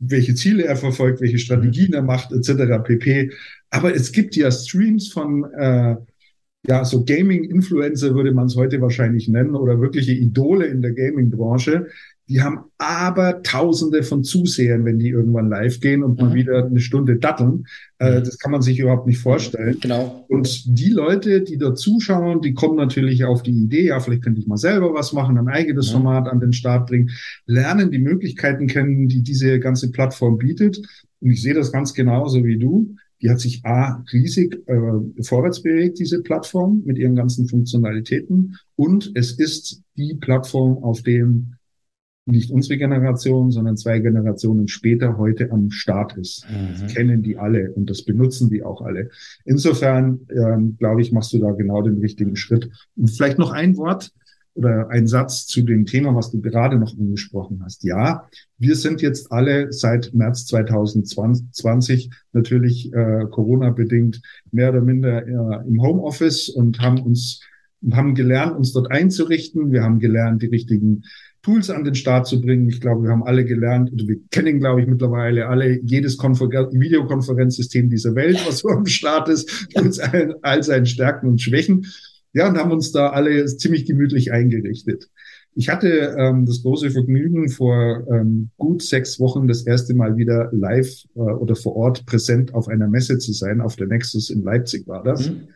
welche 0.00 0.34
Ziele 0.34 0.64
er 0.64 0.76
verfolgt, 0.76 1.20
welche 1.20 1.38
Strategien 1.38 1.92
er 1.92 2.02
macht, 2.02 2.32
etc. 2.32 2.82
pp. 2.84 3.32
Aber 3.70 3.94
es 3.94 4.12
gibt 4.12 4.36
ja 4.36 4.50
Streams 4.50 5.08
von 5.08 5.44
äh, 5.58 5.96
ja, 6.66 6.84
so 6.84 7.04
Gaming-Influencer 7.04 8.14
würde 8.14 8.32
man 8.32 8.46
es 8.46 8.56
heute 8.56 8.80
wahrscheinlich 8.80 9.28
nennen 9.28 9.54
oder 9.54 9.80
wirkliche 9.80 10.12
Idole 10.12 10.66
in 10.66 10.82
der 10.82 10.92
Gaming-Branche, 10.92 11.86
die 12.28 12.42
haben 12.42 12.64
aber 12.76 13.42
Tausende 13.42 14.02
von 14.02 14.22
Zusehern, 14.22 14.84
wenn 14.84 14.98
die 14.98 15.08
irgendwann 15.08 15.48
live 15.48 15.80
gehen 15.80 16.02
und 16.02 16.20
mal 16.20 16.30
mhm. 16.30 16.34
wieder 16.34 16.66
eine 16.66 16.80
Stunde 16.80 17.16
datteln. 17.16 17.66
Äh, 17.98 18.18
mhm. 18.18 18.24
das 18.24 18.38
kann 18.38 18.52
man 18.52 18.60
sich 18.60 18.78
überhaupt 18.78 19.06
nicht 19.06 19.18
vorstellen. 19.18 19.78
Genau. 19.80 20.26
Und 20.28 20.78
die 20.78 20.90
Leute, 20.90 21.40
die 21.42 21.56
da 21.56 21.74
zuschauen, 21.74 22.42
die 22.42 22.52
kommen 22.52 22.76
natürlich 22.76 23.24
auf 23.24 23.42
die 23.42 23.52
Idee, 23.52 23.86
ja, 23.86 24.00
vielleicht 24.00 24.22
könnte 24.22 24.40
ich 24.40 24.46
mal 24.46 24.58
selber 24.58 24.92
was 24.92 25.14
machen, 25.14 25.38
ein 25.38 25.48
eigenes 25.48 25.88
mhm. 25.88 25.92
Format 25.92 26.28
an 26.28 26.40
den 26.40 26.52
Start 26.52 26.88
bringen, 26.88 27.10
lernen 27.46 27.90
die 27.90 27.98
Möglichkeiten 27.98 28.66
kennen, 28.66 29.08
die 29.08 29.22
diese 29.22 29.58
ganze 29.58 29.90
Plattform 29.90 30.36
bietet. 30.36 30.82
Und 31.20 31.30
ich 31.30 31.40
sehe 31.40 31.54
das 31.54 31.72
ganz 31.72 31.94
genauso 31.94 32.44
wie 32.44 32.58
du. 32.58 32.94
Die 33.20 33.30
hat 33.30 33.40
sich 33.40 33.64
A, 33.64 34.04
riesig 34.12 34.62
äh, 34.68 35.22
vorwärts 35.22 35.62
bewegt, 35.62 35.98
diese 35.98 36.22
Plattform 36.22 36.82
mit 36.84 36.98
ihren 36.98 37.16
ganzen 37.16 37.48
Funktionalitäten. 37.48 38.56
Und 38.76 39.10
es 39.14 39.32
ist 39.32 39.82
die 39.96 40.14
Plattform, 40.14 40.82
auf 40.84 41.02
dem 41.02 41.54
nicht 42.28 42.50
unsere 42.50 42.78
Generation, 42.78 43.50
sondern 43.50 43.76
zwei 43.76 44.00
Generationen 44.00 44.68
später 44.68 45.16
heute 45.16 45.50
am 45.50 45.70
Start 45.70 46.16
ist. 46.16 46.46
Mhm. 46.50 46.82
Das 46.82 46.94
kennen 46.94 47.22
die 47.22 47.38
alle 47.38 47.72
und 47.72 47.88
das 47.88 48.02
benutzen 48.02 48.50
die 48.50 48.62
auch 48.62 48.82
alle. 48.82 49.08
Insofern, 49.44 50.20
ähm, 50.30 50.76
glaube 50.78 51.00
ich, 51.00 51.10
machst 51.10 51.32
du 51.32 51.38
da 51.38 51.52
genau 51.52 51.82
den 51.82 51.98
richtigen 51.98 52.36
Schritt. 52.36 52.68
Und 52.96 53.08
vielleicht 53.10 53.38
noch 53.38 53.50
ein 53.50 53.76
Wort 53.76 54.12
oder 54.58 54.90
ein 54.90 55.06
Satz 55.06 55.46
zu 55.46 55.62
dem 55.62 55.86
Thema, 55.86 56.14
was 56.14 56.30
du 56.32 56.40
gerade 56.40 56.78
noch 56.78 56.92
angesprochen 56.98 57.62
hast. 57.64 57.84
Ja, 57.84 58.28
wir 58.58 58.74
sind 58.74 59.00
jetzt 59.00 59.30
alle 59.30 59.72
seit 59.72 60.12
März 60.12 60.46
2020 60.46 62.10
natürlich 62.32 62.92
äh, 62.92 63.26
Corona-bedingt 63.30 64.20
mehr 64.50 64.70
oder 64.70 64.80
minder 64.80 65.26
äh, 65.26 65.66
im 65.66 65.80
Homeoffice 65.80 66.48
und 66.48 66.80
haben 66.80 67.00
uns 67.00 67.40
und 67.80 67.94
haben 67.94 68.14
gelernt, 68.14 68.56
uns 68.56 68.72
dort 68.72 68.90
einzurichten. 68.90 69.72
Wir 69.72 69.84
haben 69.84 70.00
gelernt, 70.00 70.42
die 70.42 70.46
richtigen 70.46 71.04
Tools 71.42 71.70
an 71.70 71.84
den 71.84 71.94
Start 71.94 72.26
zu 72.26 72.40
bringen. 72.40 72.68
Ich 72.68 72.80
glaube, 72.80 73.04
wir 73.04 73.10
haben 73.10 73.22
alle 73.22 73.44
gelernt, 73.44 73.92
oder 73.92 74.06
wir 74.08 74.16
kennen, 74.30 74.58
glaube 74.58 74.80
ich, 74.80 74.88
mittlerweile 74.88 75.46
alle 75.46 75.80
jedes 75.82 76.16
Konfer 76.16 76.48
Videokonferenzsystem 76.48 77.88
dieser 77.88 78.14
Welt, 78.14 78.42
was 78.46 78.58
so 78.58 78.68
am 78.68 78.86
Start 78.86 79.28
ist, 79.28 79.68
mit 79.82 80.00
all 80.42 80.62
seinen 80.62 80.86
Stärken 80.86 81.28
und 81.28 81.40
Schwächen. 81.40 81.86
Ja, 82.32 82.48
und 82.48 82.58
haben 82.58 82.72
uns 82.72 82.92
da 82.92 83.10
alle 83.10 83.46
ziemlich 83.46 83.86
gemütlich 83.86 84.32
eingerichtet. 84.32 85.10
Ich 85.54 85.68
hatte 85.68 86.14
ähm, 86.18 86.46
das 86.46 86.62
große 86.62 86.90
Vergnügen, 86.90 87.48
vor 87.48 88.06
ähm, 88.12 88.50
gut 88.58 88.82
sechs 88.82 89.18
Wochen 89.18 89.48
das 89.48 89.66
erste 89.66 89.94
Mal 89.94 90.16
wieder 90.16 90.50
live 90.52 91.04
äh, 91.14 91.18
oder 91.18 91.56
vor 91.56 91.74
Ort 91.74 92.06
präsent 92.06 92.54
auf 92.54 92.68
einer 92.68 92.86
Messe 92.86 93.18
zu 93.18 93.32
sein. 93.32 93.60
Auf 93.60 93.76
der 93.76 93.88
Nexus 93.88 94.30
in 94.30 94.42
Leipzig 94.42 94.86
war 94.86 95.02
das. 95.02 95.30
Mhm. 95.30 95.48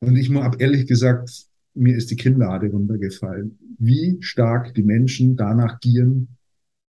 Und 0.00 0.16
ich 0.16 0.32
habe 0.32 0.56
ehrlich 0.58 0.86
gesagt, 0.86 1.30
mir 1.74 1.96
ist 1.96 2.10
die 2.10 2.16
Kinnlade 2.16 2.70
runtergefallen, 2.70 3.58
wie 3.78 4.16
stark 4.20 4.74
die 4.74 4.82
Menschen 4.82 5.36
danach 5.36 5.80
gieren, 5.80 6.28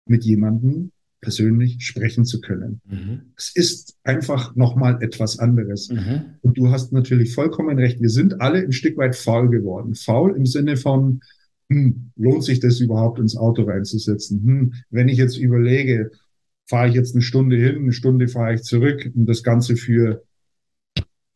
mit 0.05 0.23
jemandem 0.23 0.91
persönlich 1.21 1.85
sprechen 1.85 2.25
zu 2.25 2.39
können. 2.41 2.81
Mhm. 2.85 3.21
Es 3.35 3.51
ist 3.53 3.97
einfach 4.03 4.55
nochmal 4.55 5.01
etwas 5.01 5.39
anderes. 5.39 5.89
Mhm. 5.89 6.35
Und 6.41 6.57
du 6.57 6.71
hast 6.71 6.93
natürlich 6.93 7.33
vollkommen 7.33 7.77
recht. 7.77 8.01
Wir 8.01 8.09
sind 8.09 8.41
alle 8.41 8.59
ein 8.59 8.71
Stück 8.71 8.97
weit 8.97 9.15
faul 9.15 9.49
geworden. 9.49 9.95
Faul 9.95 10.35
im 10.35 10.45
Sinne 10.45 10.77
von, 10.77 11.21
hm, 11.69 12.11
lohnt 12.15 12.43
sich 12.43 12.59
das 12.59 12.79
überhaupt 12.79 13.19
ins 13.19 13.35
Auto 13.35 13.63
reinzusetzen? 13.63 14.43
Hm, 14.43 14.73
wenn 14.89 15.09
ich 15.09 15.17
jetzt 15.17 15.37
überlege, 15.37 16.11
fahre 16.67 16.87
ich 16.87 16.95
jetzt 16.95 17.15
eine 17.15 17.21
Stunde 17.21 17.57
hin, 17.57 17.77
eine 17.77 17.93
Stunde 17.93 18.27
fahre 18.27 18.53
ich 18.53 18.63
zurück 18.63 19.11
und 19.13 19.25
das 19.25 19.43
Ganze 19.43 19.75
für 19.75 20.23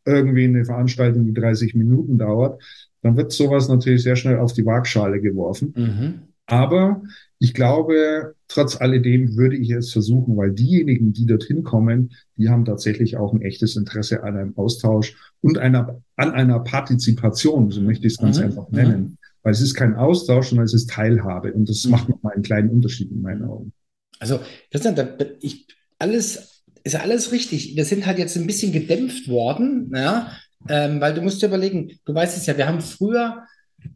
irgendwie 0.05 0.45
eine 0.45 0.65
Veranstaltung, 0.65 1.25
die 1.25 1.33
30 1.33 1.75
Minuten 1.75 2.17
dauert, 2.17 2.61
dann 3.01 3.17
wird 3.17 3.31
sowas 3.31 3.67
natürlich 3.67 4.03
sehr 4.03 4.15
schnell 4.15 4.37
auf 4.37 4.53
die 4.53 4.65
Waagschale 4.65 5.21
geworfen. 5.21 5.73
Mhm. 5.75 6.13
Aber 6.45 7.03
ich 7.43 7.53
glaube, 7.53 8.35
trotz 8.47 8.79
alledem 8.79 9.35
würde 9.35 9.57
ich 9.57 9.69
es 9.69 9.91
versuchen, 9.91 10.37
weil 10.37 10.51
diejenigen, 10.51 11.11
die 11.11 11.25
dorthin 11.25 11.63
kommen, 11.63 12.13
die 12.37 12.47
haben 12.47 12.63
tatsächlich 12.63 13.17
auch 13.17 13.33
ein 13.33 13.41
echtes 13.41 13.75
Interesse 13.75 14.23
an 14.23 14.37
einem 14.37 14.57
Austausch 14.57 15.17
und 15.41 15.57
einer, 15.57 16.01
an 16.15 16.31
einer 16.31 16.61
Partizipation, 16.61 17.69
so 17.69 17.81
möchte 17.81 18.07
ich 18.07 18.13
es 18.13 18.19
ganz 18.19 18.37
mhm. 18.37 18.45
einfach 18.45 18.69
nennen. 18.69 19.01
Mhm. 19.01 19.17
Weil 19.41 19.51
es 19.51 19.59
ist 19.59 19.73
kein 19.73 19.95
Austausch, 19.95 20.47
sondern 20.47 20.63
es 20.63 20.73
ist 20.73 20.89
Teilhabe. 20.89 21.51
Und 21.51 21.67
das 21.67 21.83
mhm. 21.83 21.91
macht 21.91 22.07
nochmal 22.07 22.31
einen 22.31 22.43
kleinen 22.43 22.69
Unterschied 22.69 23.11
in 23.11 23.21
meinen 23.21 23.43
Augen. 23.43 23.73
Also, 24.19 24.39
das 24.71 24.85
ist, 24.85 24.97
ich, 25.41 25.67
alles, 25.99 26.63
ist 26.85 26.95
alles 26.95 27.33
richtig. 27.33 27.75
Wir 27.75 27.83
sind 27.83 28.05
halt 28.05 28.19
jetzt 28.19 28.37
ein 28.37 28.47
bisschen 28.47 28.71
gedämpft 28.71 29.27
worden, 29.27 29.91
ja, 29.93 30.31
ähm, 30.69 31.01
weil 31.01 31.13
du 31.13 31.21
musst 31.21 31.41
dir 31.41 31.47
überlegen, 31.47 31.91
du 32.05 32.15
weißt 32.15 32.37
es 32.37 32.45
ja, 32.45 32.55
wir 32.55 32.69
haben 32.69 32.79
früher 32.79 33.43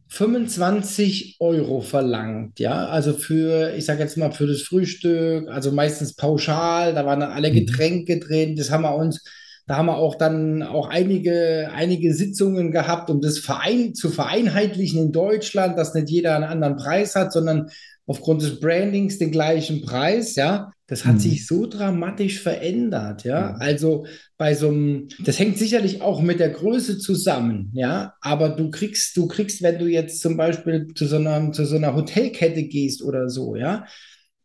25 0.10 1.38
Euro 1.39 1.82
verlangt, 1.82 2.60
ja, 2.60 2.88
also 2.88 3.13
für, 3.13 3.76
ich 3.76 3.86
sage 3.86 4.02
jetzt 4.02 4.17
mal, 4.17 4.32
für 4.32 4.47
das 4.47 4.62
Frühstück, 4.62 5.50
also 5.50 5.71
meistens 5.71 6.15
pauschal, 6.15 6.93
da 6.93 7.06
waren 7.06 7.19
dann 7.19 7.32
alle 7.32 7.52
mhm. 7.52 7.56
Getränke 7.56 8.19
drin, 8.19 8.56
das 8.56 8.71
haben 8.71 8.84
wir 8.84 8.95
uns, 8.95 9.23
da 9.67 9.76
haben 9.76 9.88
wir 9.88 9.97
auch 9.97 10.15
dann 10.15 10.63
auch 10.63 10.88
einige, 10.88 11.69
einige 11.73 12.13
Sitzungen 12.13 12.71
gehabt, 12.71 13.10
um 13.10 13.19
das 13.19 13.38
Verein, 13.38 13.93
zu 13.95 14.10
vereinheitlichen 14.10 15.02
in 15.02 15.12
Deutschland, 15.12 15.78
dass 15.78 15.93
nicht 15.93 16.10
jeder 16.10 16.36
einen 16.36 16.45
anderen 16.45 16.78
Preis 16.78 17.15
hat, 17.15 17.34
sondern 17.34 17.69
aufgrund 18.06 18.41
des 18.41 18.62
Brandings 18.62 19.17
den 19.17 19.32
gleichen 19.32 19.82
Preis, 19.82 20.36
ja. 20.36 20.71
Das 20.88 21.04
hat 21.04 21.15
mhm. 21.15 21.19
sich 21.19 21.45
so 21.45 21.67
dramatisch 21.67 22.39
verändert, 22.39 23.26
ja. 23.26 23.56
Also 23.56 24.06
bei 24.38 24.56
so 24.56 24.69
einem, 24.69 25.10
das 25.19 25.38
hängt 25.38 25.58
sicherlich 25.58 26.02
auch 26.02 26.21
mit 26.21 26.39
der 26.39 26.50
Größe 26.50 26.97
zusammen, 26.97 27.71
ja. 27.73 28.13
Aber 28.21 28.50
du 28.50 28.71
kriegst, 28.71 29.17
du 29.17 29.28
kriegst, 29.28 29.62
wenn 29.62 29.80
du 29.80 29.86
jetzt 29.86 30.21
zum 30.21 30.38
Beispiel 30.38 30.88
zu 30.95 31.06
so 31.06 31.17
einer, 31.17 31.52
zu 31.52 31.65
so 31.65 31.76
einer 31.76 31.93
Hotelkette 31.93 32.63
gehst 32.63 33.04
oder 33.04 33.30
so, 33.30 33.58
ja, 33.58 33.86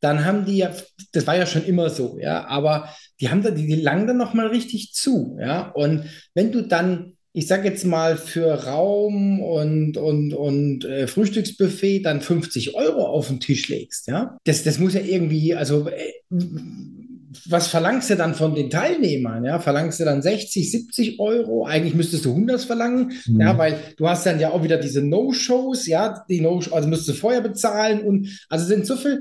dann 0.00 0.24
haben 0.24 0.44
die 0.44 0.56
ja, 0.56 0.74
das 1.12 1.28
war 1.28 1.36
ja 1.36 1.46
schon 1.46 1.64
immer 1.64 1.88
so, 1.88 2.18
ja, 2.20 2.44
aber 2.48 2.88
die 3.20 3.28
haben 3.28 3.42
da, 3.42 3.52
die, 3.52 3.68
die 3.68 3.80
langen 3.80 4.08
dann 4.08 4.16
nochmal 4.16 4.48
richtig 4.48 4.92
zu, 4.92 5.38
ja. 5.40 5.70
Und 5.70 6.06
wenn 6.34 6.50
du 6.50 6.62
dann 6.62 7.16
ich 7.34 7.46
sage 7.46 7.68
jetzt 7.68 7.84
mal, 7.84 8.16
für 8.16 8.52
Raum 8.64 9.40
und, 9.40 9.96
und, 9.96 10.34
und 10.34 10.84
äh, 10.84 11.06
Frühstücksbuffet 11.06 12.02
dann 12.02 12.20
50 12.20 12.74
Euro 12.74 13.06
auf 13.06 13.28
den 13.28 13.40
Tisch 13.40 13.68
legst, 13.68 14.06
ja, 14.08 14.36
das, 14.44 14.62
das 14.64 14.78
muss 14.78 14.94
ja 14.94 15.00
irgendwie, 15.00 15.54
also 15.54 15.88
äh, 15.88 16.12
was 17.48 17.68
verlangst 17.68 18.10
du 18.10 18.16
dann 18.16 18.34
von 18.34 18.54
den 18.54 18.70
Teilnehmern? 18.70 19.44
Ja, 19.44 19.58
verlangst 19.58 20.00
du 20.00 20.04
dann 20.04 20.22
60, 20.22 20.70
70 20.70 21.20
Euro? 21.20 21.64
Eigentlich 21.64 21.94
müsstest 21.94 22.24
du 22.24 22.30
100 22.30 22.60
verlangen, 22.60 23.12
mhm. 23.26 23.40
ja, 23.40 23.56
weil 23.56 23.78
du 23.96 24.08
hast 24.08 24.26
dann 24.26 24.40
ja 24.40 24.50
auch 24.50 24.62
wieder 24.62 24.76
diese 24.76 25.02
No-Shows, 25.02 25.86
ja, 25.86 26.24
die 26.28 26.40
No, 26.40 26.60
also 26.70 26.88
müsstest 26.88 27.08
du 27.08 27.14
vorher 27.14 27.40
bezahlen 27.40 28.02
und 28.02 28.28
also 28.48 28.66
sind 28.66 28.86
so 28.86 28.96
viel, 28.96 29.20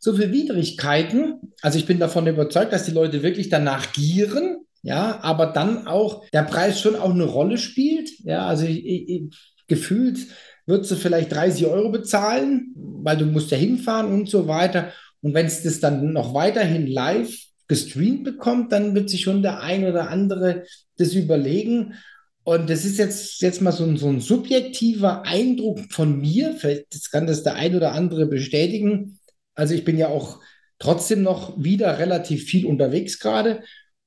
so 0.00 0.14
viel 0.14 0.32
Widrigkeiten. 0.32 1.34
Also 1.60 1.78
ich 1.78 1.86
bin 1.86 1.98
davon 1.98 2.26
überzeugt, 2.26 2.72
dass 2.72 2.86
die 2.86 2.92
Leute 2.92 3.22
wirklich 3.22 3.50
danach 3.50 3.92
gieren, 3.92 4.64
ja, 4.82 5.20
aber 5.22 5.46
dann 5.46 5.86
auch 5.86 6.28
der 6.30 6.42
Preis 6.42 6.80
schon 6.80 6.96
auch 6.96 7.10
eine 7.10 7.24
Rolle 7.24 7.58
spielt. 7.58 8.10
Ja, 8.24 8.46
also 8.46 8.64
ich, 8.64 8.84
ich, 8.84 9.22
gefühlt 9.66 10.18
würdest 10.66 10.90
du 10.90 10.96
vielleicht 10.96 11.32
30 11.32 11.66
Euro 11.66 11.90
bezahlen, 11.90 12.72
weil 12.76 13.16
du 13.16 13.26
musst 13.26 13.50
ja 13.50 13.56
hinfahren 13.56 14.12
und 14.12 14.28
so 14.28 14.48
weiter. 14.48 14.92
Und 15.20 15.34
wenn 15.34 15.46
es 15.46 15.62
das 15.62 15.80
dann 15.80 16.12
noch 16.12 16.32
weiterhin 16.32 16.86
live 16.86 17.34
gestreamt 17.68 18.24
bekommt, 18.24 18.72
dann 18.72 18.94
wird 18.94 19.10
sich 19.10 19.22
schon 19.22 19.42
der 19.42 19.60
ein 19.60 19.84
oder 19.84 20.10
andere 20.10 20.64
das 20.96 21.14
überlegen. 21.14 21.94
Und 22.42 22.70
das 22.70 22.84
ist 22.84 22.98
jetzt, 22.98 23.42
jetzt 23.42 23.60
mal 23.60 23.72
so 23.72 23.84
ein, 23.84 23.96
so 23.96 24.08
ein 24.08 24.20
subjektiver 24.20 25.24
Eindruck 25.26 25.80
von 25.90 26.18
mir. 26.18 26.54
Vielleicht 26.54 27.12
kann 27.12 27.26
das 27.26 27.42
der 27.42 27.54
ein 27.54 27.76
oder 27.76 27.92
andere 27.92 28.26
bestätigen. 28.26 29.18
Also 29.54 29.74
ich 29.74 29.84
bin 29.84 29.98
ja 29.98 30.08
auch 30.08 30.40
trotzdem 30.78 31.22
noch 31.22 31.62
wieder 31.62 31.98
relativ 31.98 32.44
viel 32.44 32.66
unterwegs 32.66 33.18
gerade. 33.18 33.62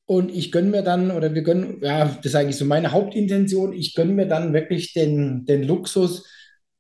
Und 0.06 0.32
ich 0.32 0.52
gönne 0.52 0.70
mir 0.70 0.82
dann, 0.82 1.12
oder 1.12 1.34
wir 1.34 1.44
gönnen, 1.44 1.78
ja, 1.82 2.06
das 2.06 2.26
ist 2.26 2.36
eigentlich 2.36 2.58
so 2.58 2.66
meine 2.66 2.92
Hauptintention, 2.92 3.74
ich 3.74 3.96
gönne 3.96 4.14
mir 4.14 4.28
dann 4.28 4.54
wirklich 4.54 4.94
den, 4.94 5.46
den 5.46 5.64
Luxus, 5.64 6.26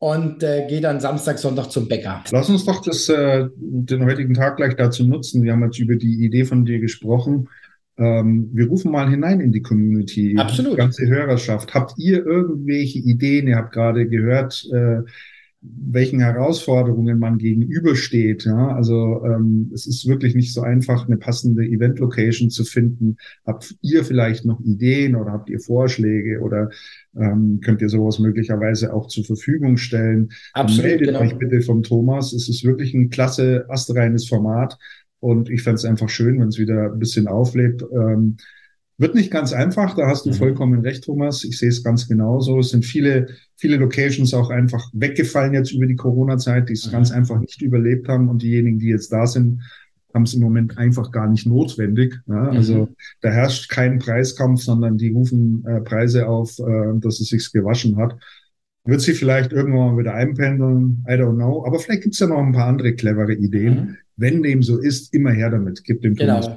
und 0.03 0.43
äh, 0.43 0.67
gehe 0.67 0.81
dann 0.81 0.99
Samstag, 0.99 1.39
Sonntag 1.39 1.71
zum 1.71 1.87
Bäcker. 1.87 2.25
Lass 2.29 2.49
uns 2.49 2.65
doch 2.65 2.81
das, 2.81 3.07
äh, 3.07 3.47
den 3.55 4.03
heutigen 4.03 4.33
Tag 4.33 4.57
gleich 4.57 4.75
dazu 4.75 5.07
nutzen. 5.07 5.43
Wir 5.43 5.53
haben 5.53 5.63
jetzt 5.63 5.79
über 5.79 5.95
die 5.95 6.25
Idee 6.25 6.43
von 6.43 6.65
dir 6.65 6.81
gesprochen. 6.81 7.47
Ähm, 7.97 8.49
wir 8.51 8.67
rufen 8.67 8.91
mal 8.91 9.09
hinein 9.09 9.39
in 9.39 9.53
die 9.53 9.61
Community. 9.61 10.35
Absolut. 10.37 10.73
Die 10.73 10.77
ganze 10.77 11.07
Hörerschaft. 11.07 11.73
Habt 11.73 11.93
ihr 11.97 12.25
irgendwelche 12.25 12.99
Ideen? 12.99 13.47
Ihr 13.47 13.55
habt 13.55 13.71
gerade 13.71 14.05
gehört, 14.05 14.67
äh, 14.73 15.03
welchen 15.63 16.19
Herausforderungen 16.19 17.19
man 17.19 17.37
gegenübersteht. 17.37 18.45
Ja? 18.45 18.75
Also 18.75 19.23
ähm, 19.25 19.71
es 19.73 19.87
ist 19.87 20.07
wirklich 20.07 20.35
nicht 20.35 20.53
so 20.53 20.61
einfach, 20.61 21.07
eine 21.07 21.17
passende 21.17 21.63
Event-Location 21.63 22.49
zu 22.49 22.65
finden. 22.65 23.17
Habt 23.45 23.75
ihr 23.81 24.03
vielleicht 24.03 24.45
noch 24.45 24.59
Ideen 24.61 25.15
oder 25.15 25.31
habt 25.31 25.49
ihr 25.49 25.59
Vorschläge 25.59 26.41
oder 26.41 26.69
ähm, 27.15 27.61
könnt 27.63 27.81
ihr 27.81 27.89
sowas 27.89 28.19
möglicherweise 28.19 28.93
auch 28.93 29.07
zur 29.07 29.23
Verfügung 29.23 29.77
stellen? 29.77 30.29
Absolut, 30.53 30.85
Meldet 30.85 31.07
genau. 31.07 31.21
euch 31.21 31.37
bitte 31.37 31.61
vom 31.61 31.83
Thomas. 31.83 32.33
Es 32.33 32.49
ist 32.49 32.63
wirklich 32.65 32.93
ein 32.93 33.09
klasse, 33.09 33.65
astreines 33.69 34.27
Format 34.27 34.77
und 35.19 35.49
ich 35.49 35.61
fände 35.61 35.75
es 35.75 35.85
einfach 35.85 36.09
schön, 36.09 36.39
wenn 36.41 36.49
es 36.49 36.59
wieder 36.59 36.91
ein 36.91 36.99
bisschen 36.99 37.27
auflebt. 37.27 37.83
Ähm, 37.93 38.37
wird 38.97 39.15
nicht 39.15 39.31
ganz 39.31 39.53
einfach, 39.53 39.95
da 39.95 40.07
hast 40.07 40.25
du 40.25 40.29
Mhm. 40.29 40.33
vollkommen 40.35 40.79
recht, 40.81 41.03
Thomas. 41.03 41.43
Ich 41.43 41.57
sehe 41.57 41.69
es 41.69 41.83
ganz 41.83 42.07
genauso. 42.07 42.59
Es 42.59 42.69
sind 42.69 42.85
viele, 42.85 43.27
viele 43.55 43.77
Locations 43.77 44.33
auch 44.33 44.49
einfach 44.49 44.87
weggefallen 44.93 45.53
jetzt 45.53 45.71
über 45.71 45.87
die 45.87 45.95
Corona-Zeit, 45.95 46.69
die 46.69 46.73
es 46.73 46.87
Mhm. 46.87 46.91
ganz 46.91 47.11
einfach 47.11 47.39
nicht 47.39 47.61
überlebt 47.61 48.07
haben. 48.07 48.29
Und 48.29 48.41
diejenigen, 48.43 48.79
die 48.79 48.89
jetzt 48.89 49.11
da 49.11 49.25
sind, 49.25 49.61
haben 50.13 50.23
es 50.23 50.35
im 50.35 50.41
Moment 50.41 50.77
einfach 50.77 51.11
gar 51.11 51.27
nicht 51.27 51.47
notwendig. 51.47 52.19
Ja, 52.27 52.49
also 52.49 52.85
Mhm. 52.85 52.95
da 53.21 53.29
herrscht 53.31 53.69
kein 53.69 53.97
Preiskampf, 53.97 54.61
sondern 54.61 54.97
die 54.97 55.09
rufen 55.09 55.65
äh, 55.65 55.81
Preise 55.81 56.27
auf, 56.27 56.59
äh, 56.59 56.99
dass 56.99 57.19
es 57.19 57.29
sich 57.29 57.51
gewaschen 57.51 57.97
hat. 57.97 58.15
Wird 58.85 59.01
sie 59.01 59.13
vielleicht 59.13 59.53
irgendwann 59.53 59.95
mal 59.95 59.97
wieder 59.97 60.13
einpendeln? 60.13 61.03
I 61.09 61.13
don't 61.13 61.35
know. 61.35 61.65
Aber 61.65 61.79
vielleicht 61.79 62.03
gibt's 62.03 62.19
ja 62.19 62.27
noch 62.27 62.37
ein 62.37 62.51
paar 62.51 62.67
andere 62.67 62.93
clevere 62.93 63.33
Ideen. 63.33 63.73
Mhm. 63.75 63.97
Wenn 64.17 64.43
dem 64.43 64.61
so 64.61 64.77
ist, 64.77 65.13
immer 65.15 65.31
her 65.31 65.49
damit. 65.49 65.83
Gib 65.83 66.01
dem 66.01 66.15
Thomas. 66.15 66.47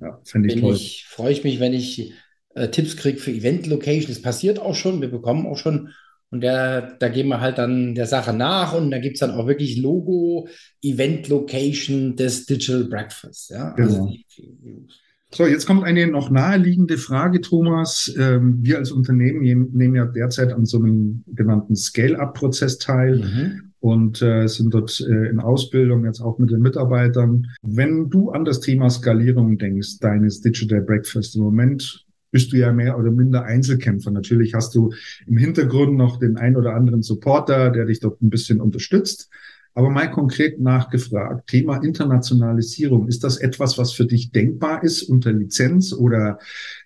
Ja, 0.00 0.20
fände 0.24 0.52
ich 0.52 0.60
toll. 0.60 0.74
ich, 0.74 1.06
freue 1.08 1.32
ich 1.32 1.44
mich, 1.44 1.60
wenn 1.60 1.72
ich 1.72 2.12
äh, 2.54 2.68
Tipps 2.68 2.96
kriege 2.96 3.18
für 3.18 3.30
Event-Location. 3.32 4.08
Das 4.08 4.22
passiert 4.22 4.58
auch 4.58 4.74
schon, 4.74 5.00
wir 5.00 5.10
bekommen 5.10 5.46
auch 5.46 5.56
schon. 5.58 5.90
Und 6.30 6.40
der, 6.40 6.96
da 6.98 7.08
gehen 7.08 7.28
wir 7.28 7.40
halt 7.40 7.58
dann 7.58 7.94
der 7.94 8.06
Sache 8.06 8.32
nach 8.32 8.74
und 8.74 8.90
da 8.90 8.98
gibt 8.98 9.14
es 9.14 9.20
dann 9.20 9.30
auch 9.30 9.46
wirklich 9.46 9.76
Logo, 9.76 10.48
Event-Location 10.82 12.16
des 12.16 12.46
Digital 12.46 12.84
Breakfast. 12.84 13.50
Ja? 13.50 13.72
Also 13.74 13.94
Genau. 13.96 14.12
die- 14.36 14.86
So, 15.32 15.46
jetzt 15.46 15.66
kommt 15.66 15.82
eine 15.84 16.06
noch 16.06 16.30
naheliegende 16.30 16.96
Frage, 16.96 17.40
Thomas. 17.40 18.12
Ähm, 18.18 18.58
wir 18.62 18.78
als 18.78 18.92
Unternehmen 18.92 19.42
nehmen 19.72 19.94
ja 19.96 20.06
derzeit 20.06 20.52
an 20.52 20.64
so 20.64 20.78
einem 20.78 21.24
genannten 21.26 21.74
Scale-up-Prozess 21.76 22.78
teil 22.78 23.16
Mhm. 23.18 23.63
Und 23.84 24.22
äh, 24.22 24.46
sind 24.48 24.72
dort 24.72 24.98
äh, 24.98 25.28
in 25.28 25.40
Ausbildung 25.40 26.06
jetzt 26.06 26.22
auch 26.22 26.38
mit 26.38 26.50
den 26.50 26.62
Mitarbeitern. 26.62 27.48
Wenn 27.60 28.08
du 28.08 28.30
an 28.30 28.46
das 28.46 28.60
Thema 28.60 28.88
Skalierung 28.88 29.58
denkst, 29.58 29.98
deines 30.00 30.40
Digital 30.40 30.80
Breakfast 30.80 31.36
im 31.36 31.42
Moment 31.42 32.06
bist 32.30 32.50
du 32.50 32.56
ja 32.56 32.72
mehr 32.72 32.98
oder 32.98 33.10
minder 33.10 33.44
Einzelkämpfer. 33.44 34.10
Natürlich 34.10 34.54
hast 34.54 34.74
du 34.74 34.94
im 35.26 35.36
Hintergrund 35.36 35.98
noch 35.98 36.18
den 36.18 36.38
ein 36.38 36.56
oder 36.56 36.74
anderen 36.74 37.02
Supporter, 37.02 37.68
der 37.72 37.84
dich 37.84 38.00
dort 38.00 38.22
ein 38.22 38.30
bisschen 38.30 38.62
unterstützt. 38.62 39.28
Aber 39.76 39.90
mal 39.90 40.10
konkret 40.10 40.60
nachgefragt, 40.60 41.48
Thema 41.48 41.82
Internationalisierung, 41.82 43.08
ist 43.08 43.24
das 43.24 43.38
etwas, 43.38 43.76
was 43.76 43.92
für 43.92 44.06
dich 44.06 44.30
denkbar 44.30 44.82
ist 44.84 45.02
unter 45.02 45.32
Lizenz 45.32 45.92
oder 45.92 46.38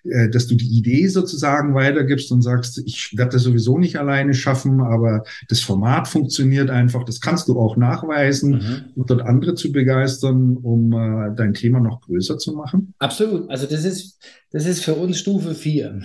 äh, 0.03 0.29
dass 0.29 0.47
du 0.47 0.55
die 0.55 0.67
Idee 0.77 1.07
sozusagen 1.07 1.75
weitergibst 1.75 2.31
und 2.31 2.41
sagst, 2.41 2.81
ich 2.85 3.15
werde 3.15 3.33
das 3.33 3.43
sowieso 3.43 3.77
nicht 3.77 3.97
alleine 3.97 4.33
schaffen, 4.33 4.81
aber 4.81 5.23
das 5.49 5.59
Format 5.61 6.07
funktioniert 6.07 6.69
einfach, 6.69 7.03
das 7.03 7.21
kannst 7.21 7.47
du 7.47 7.59
auch 7.59 7.77
nachweisen 7.77 8.49
Mhm. 8.49 8.81
und 8.95 9.09
dort 9.09 9.21
andere 9.21 9.53
zu 9.55 9.71
begeistern, 9.71 10.57
um 10.57 10.91
äh, 10.93 11.35
dein 11.35 11.53
Thema 11.53 11.79
noch 11.79 12.01
größer 12.01 12.37
zu 12.39 12.53
machen? 12.53 12.93
Absolut. 12.99 13.49
Also 13.49 13.67
das 13.67 13.85
ist, 13.85 14.17
das 14.51 14.65
ist 14.65 14.83
für 14.83 14.95
uns 14.95 15.19
Stufe 15.19 15.53
4. 15.53 16.01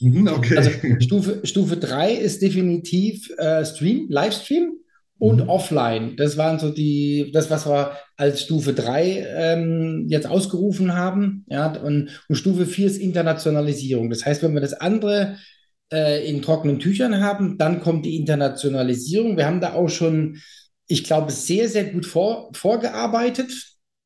Mhm, 0.00 0.28
okay. 0.28 0.56
Also 0.58 0.70
Stufe, 1.00 1.40
Stufe 1.44 1.76
3 1.76 2.12
ist 2.12 2.42
definitiv 2.42 3.30
äh, 3.38 3.64
Stream, 3.64 4.06
Livestream 4.10 4.72
und 5.18 5.42
Mhm. 5.42 5.48
offline. 5.48 6.16
Das 6.16 6.36
waren 6.36 6.58
so 6.58 6.70
die, 6.70 7.30
das, 7.32 7.50
was 7.50 7.66
wir 7.66 7.92
als 8.16 8.42
Stufe 8.42 8.72
3 8.72 9.26
ähm, 9.36 10.06
jetzt 10.08 10.26
ausgerufen 10.28 10.94
haben. 10.94 11.44
Ja, 11.48 11.72
und, 11.72 12.10
und 12.28 12.36
Stufe 12.36 12.66
4 12.66 12.86
ist 12.86 12.98
Internationalisierung. 12.98 14.10
Das 14.10 14.24
heißt, 14.24 14.42
wenn 14.42 14.54
wir 14.54 14.60
das 14.60 14.74
andere 14.74 15.36
äh, 15.92 16.28
in 16.28 16.42
trockenen 16.42 16.78
Tüchern 16.78 17.20
haben, 17.20 17.58
dann 17.58 17.80
kommt 17.80 18.06
die 18.06 18.16
Internationalisierung. 18.16 19.36
Wir 19.36 19.46
haben 19.46 19.60
da 19.60 19.72
auch 19.74 19.88
schon, 19.88 20.38
ich 20.86 21.04
glaube, 21.04 21.32
sehr, 21.32 21.68
sehr 21.68 21.84
gut 21.84 22.06
vor, 22.06 22.50
vorgearbeitet. 22.54 23.50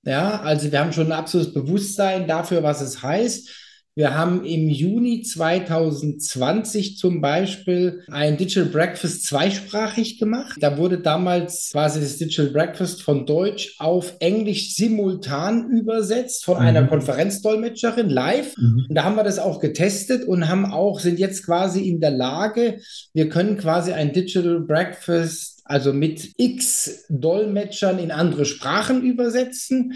Ja, 0.04 0.40
also 0.40 0.72
wir 0.72 0.80
haben 0.80 0.92
schon 0.92 1.06
ein 1.06 1.12
absolutes 1.12 1.54
Bewusstsein 1.54 2.26
dafür, 2.26 2.62
was 2.62 2.80
es 2.80 3.02
heißt. 3.02 3.61
Wir 3.94 4.14
haben 4.14 4.44
im 4.46 4.70
Juni 4.70 5.20
2020 5.22 6.96
zum 6.96 7.20
Beispiel 7.20 8.02
ein 8.10 8.38
Digital 8.38 8.70
Breakfast 8.70 9.26
zweisprachig 9.26 10.18
gemacht. 10.18 10.56
Da 10.60 10.78
wurde 10.78 10.98
damals 10.98 11.70
quasi 11.72 12.00
das 12.00 12.16
Digital 12.16 12.48
Breakfast 12.52 13.02
von 13.02 13.26
Deutsch 13.26 13.74
auf 13.78 14.14
Englisch 14.20 14.74
simultan 14.76 15.70
übersetzt 15.70 16.44
von 16.46 16.54
Mhm. 16.56 16.62
einer 16.62 16.86
Konferenzdolmetscherin 16.86 18.08
live. 18.08 18.56
Mhm. 18.56 18.86
Und 18.88 18.94
da 18.94 19.04
haben 19.04 19.16
wir 19.16 19.24
das 19.24 19.38
auch 19.38 19.60
getestet 19.60 20.24
und 20.26 20.48
haben 20.48 20.64
auch, 20.72 20.98
sind 20.98 21.18
jetzt 21.18 21.44
quasi 21.44 21.86
in 21.86 22.00
der 22.00 22.12
Lage, 22.12 22.78
wir 23.12 23.28
können 23.28 23.58
quasi 23.58 23.92
ein 23.92 24.14
Digital 24.14 24.60
Breakfast, 24.60 25.60
also 25.64 25.92
mit 25.92 26.32
x 26.38 27.04
Dolmetschern 27.10 27.98
in 27.98 28.10
andere 28.10 28.46
Sprachen 28.46 29.02
übersetzen. 29.02 29.92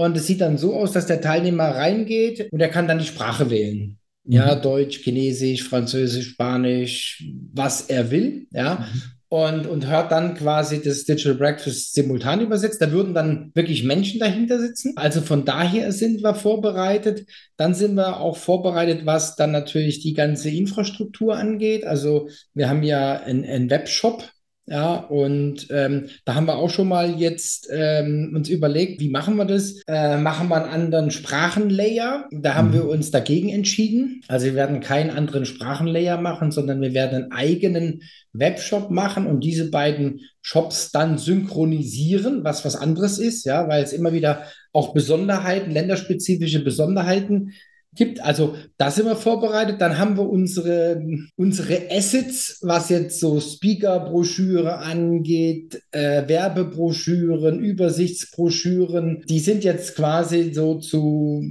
Und 0.00 0.16
es 0.16 0.26
sieht 0.26 0.40
dann 0.40 0.56
so 0.56 0.74
aus, 0.74 0.92
dass 0.92 1.04
der 1.04 1.20
Teilnehmer 1.20 1.74
reingeht 1.74 2.48
und 2.52 2.60
er 2.60 2.70
kann 2.70 2.88
dann 2.88 2.98
die 2.98 3.04
Sprache 3.04 3.50
wählen. 3.50 3.98
Ja, 4.24 4.54
Mhm. 4.54 4.62
Deutsch, 4.62 5.00
Chinesisch, 5.00 5.64
Französisch, 5.64 6.30
Spanisch, 6.30 7.22
was 7.52 7.82
er 7.82 8.10
will, 8.10 8.46
ja. 8.50 8.88
Und, 9.28 9.66
und 9.66 9.86
hört 9.86 10.10
dann 10.10 10.34
quasi 10.34 10.82
das 10.82 11.04
Digital 11.04 11.34
Breakfast 11.34 11.92
simultan 11.92 12.40
übersetzt. 12.40 12.80
Da 12.80 12.90
würden 12.90 13.12
dann 13.12 13.52
wirklich 13.54 13.84
Menschen 13.84 14.20
dahinter 14.20 14.58
sitzen. 14.58 14.94
Also 14.96 15.20
von 15.20 15.44
daher 15.44 15.92
sind 15.92 16.22
wir 16.22 16.34
vorbereitet. 16.34 17.26
Dann 17.58 17.74
sind 17.74 17.94
wir 17.94 18.20
auch 18.20 18.38
vorbereitet, 18.38 19.04
was 19.04 19.36
dann 19.36 19.52
natürlich 19.52 20.00
die 20.00 20.14
ganze 20.14 20.48
Infrastruktur 20.48 21.36
angeht. 21.36 21.84
Also 21.84 22.28
wir 22.54 22.70
haben 22.70 22.82
ja 22.82 23.20
einen, 23.20 23.44
einen 23.44 23.70
Webshop. 23.70 24.24
Ja, 24.72 24.94
und 24.94 25.66
ähm, 25.70 26.06
da 26.24 26.36
haben 26.36 26.46
wir 26.46 26.54
auch 26.56 26.70
schon 26.70 26.86
mal 26.86 27.18
jetzt 27.18 27.68
ähm, 27.72 28.32
uns 28.36 28.48
überlegt, 28.48 29.00
wie 29.00 29.10
machen 29.10 29.34
wir 29.34 29.44
das? 29.44 29.82
Äh, 29.88 30.16
machen 30.16 30.48
wir 30.48 30.62
einen 30.62 30.72
anderen 30.72 31.10
Sprachenlayer? 31.10 32.28
Da 32.30 32.54
haben 32.54 32.68
Mhm. 32.68 32.74
wir 32.74 32.84
uns 32.88 33.10
dagegen 33.10 33.48
entschieden. 33.48 34.22
Also 34.28 34.46
wir 34.46 34.54
werden 34.54 34.78
keinen 34.78 35.10
anderen 35.10 35.44
Sprachenlayer 35.44 36.20
machen, 36.20 36.52
sondern 36.52 36.80
wir 36.80 36.94
werden 36.94 37.24
einen 37.24 37.32
eigenen 37.32 38.02
Webshop 38.32 38.92
machen 38.92 39.26
und 39.26 39.42
diese 39.42 39.70
beiden 39.72 40.20
Shops 40.40 40.92
dann 40.92 41.18
synchronisieren, 41.18 42.44
was 42.44 42.64
was 42.64 42.76
anderes 42.76 43.18
ist, 43.18 43.44
ja, 43.44 43.66
weil 43.68 43.82
es 43.82 43.92
immer 43.92 44.12
wieder 44.12 44.44
auch 44.72 44.94
Besonderheiten, 44.94 45.72
länderspezifische 45.72 46.62
Besonderheiten 46.62 47.54
gibt. 47.94 48.20
Also 48.22 48.54
da 48.76 48.90
sind 48.90 49.06
wir 49.06 49.16
vorbereitet. 49.16 49.80
Dann 49.80 49.98
haben 49.98 50.16
wir 50.16 50.28
unsere, 50.28 51.02
unsere 51.36 51.90
Assets, 51.90 52.58
was 52.62 52.88
jetzt 52.88 53.20
so 53.20 53.40
Speaker-Broschüre 53.40 54.78
angeht, 54.78 55.82
äh, 55.90 56.28
Werbebroschüren, 56.28 57.60
Übersichtsbroschüren. 57.60 59.24
Die 59.28 59.40
sind 59.40 59.64
jetzt 59.64 59.96
quasi 59.96 60.52
so 60.52 60.78
zu 60.78 61.44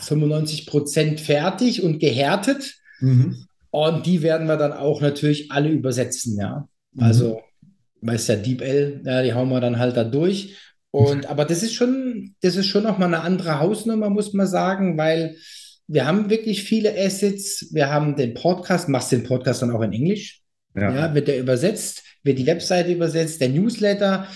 95 0.00 0.66
Prozent 0.66 1.20
fertig 1.20 1.82
und 1.82 2.00
gehärtet. 2.00 2.74
Mhm. 3.00 3.46
Und 3.70 4.06
die 4.06 4.22
werden 4.22 4.48
wir 4.48 4.56
dann 4.56 4.72
auch 4.72 5.00
natürlich 5.00 5.52
alle 5.52 5.68
übersetzen, 5.68 6.36
ja. 6.36 6.68
Mhm. 6.92 7.02
Also, 7.02 7.40
weißt 8.00 8.30
ja, 8.30 8.36
DeepL, 8.36 9.02
ja, 9.04 9.22
die 9.22 9.32
hauen 9.32 9.48
wir 9.48 9.60
dann 9.60 9.78
halt 9.78 9.96
da 9.96 10.02
durch. 10.02 10.56
Und, 10.92 11.26
aber 11.30 11.44
das 11.44 11.62
ist 11.62 11.74
schon, 11.74 12.34
das 12.40 12.56
ist 12.56 12.66
schon 12.66 12.82
nochmal 12.82 13.08
eine 13.14 13.22
andere 13.22 13.60
Hausnummer, 13.60 14.10
muss 14.10 14.32
man 14.32 14.46
sagen, 14.46 14.98
weil 14.98 15.36
wir 15.86 16.06
haben 16.06 16.30
wirklich 16.30 16.62
viele 16.64 16.92
Assets. 16.98 17.68
Wir 17.72 17.90
haben 17.90 18.16
den 18.16 18.34
Podcast, 18.34 18.88
machst 18.88 19.12
den 19.12 19.22
Podcast 19.24 19.62
dann 19.62 19.70
auch 19.70 19.82
in 19.82 19.92
Englisch. 19.92 20.40
Ja. 20.74 20.92
Ja, 20.94 21.14
wird 21.14 21.28
der 21.28 21.38
übersetzt, 21.40 22.02
wird 22.22 22.38
die 22.38 22.46
Webseite 22.46 22.92
übersetzt, 22.92 23.40
der 23.40 23.48
Newsletter. 23.50 24.26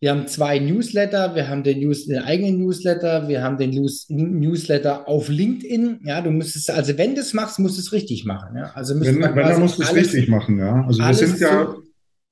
Wir 0.00 0.10
haben 0.10 0.26
zwei 0.26 0.58
Newsletter. 0.58 1.36
Wir 1.36 1.48
haben 1.48 1.62
den, 1.62 1.78
News, 1.80 2.06
den 2.06 2.18
eigenen 2.18 2.58
Newsletter. 2.58 3.28
Wir 3.28 3.42
haben 3.42 3.56
den 3.58 3.70
News, 3.70 4.06
Newsletter 4.08 5.06
auf 5.08 5.28
LinkedIn. 5.28 6.00
Ja, 6.04 6.20
du 6.20 6.30
müsstest, 6.30 6.70
also 6.70 6.98
wenn 6.98 7.14
du 7.14 7.20
es 7.20 7.32
machst, 7.34 7.60
musst 7.60 7.76
du 7.76 7.80
es 7.80 7.92
richtig 7.92 8.24
machen. 8.24 8.56
Ja, 8.56 8.72
also 8.74 8.94
müsste 8.96 9.14
Wenn, 9.14 9.22
wenn 9.36 9.48
dann 9.48 9.60
musst 9.60 9.78
du 9.78 9.82
es 9.82 9.94
richtig 9.94 10.28
machen, 10.28 10.58
ja. 10.58 10.84
Also 10.84 11.00
wir 11.04 11.14
sind 11.14 11.38
ja, 11.38 11.66
zu- 11.66 11.82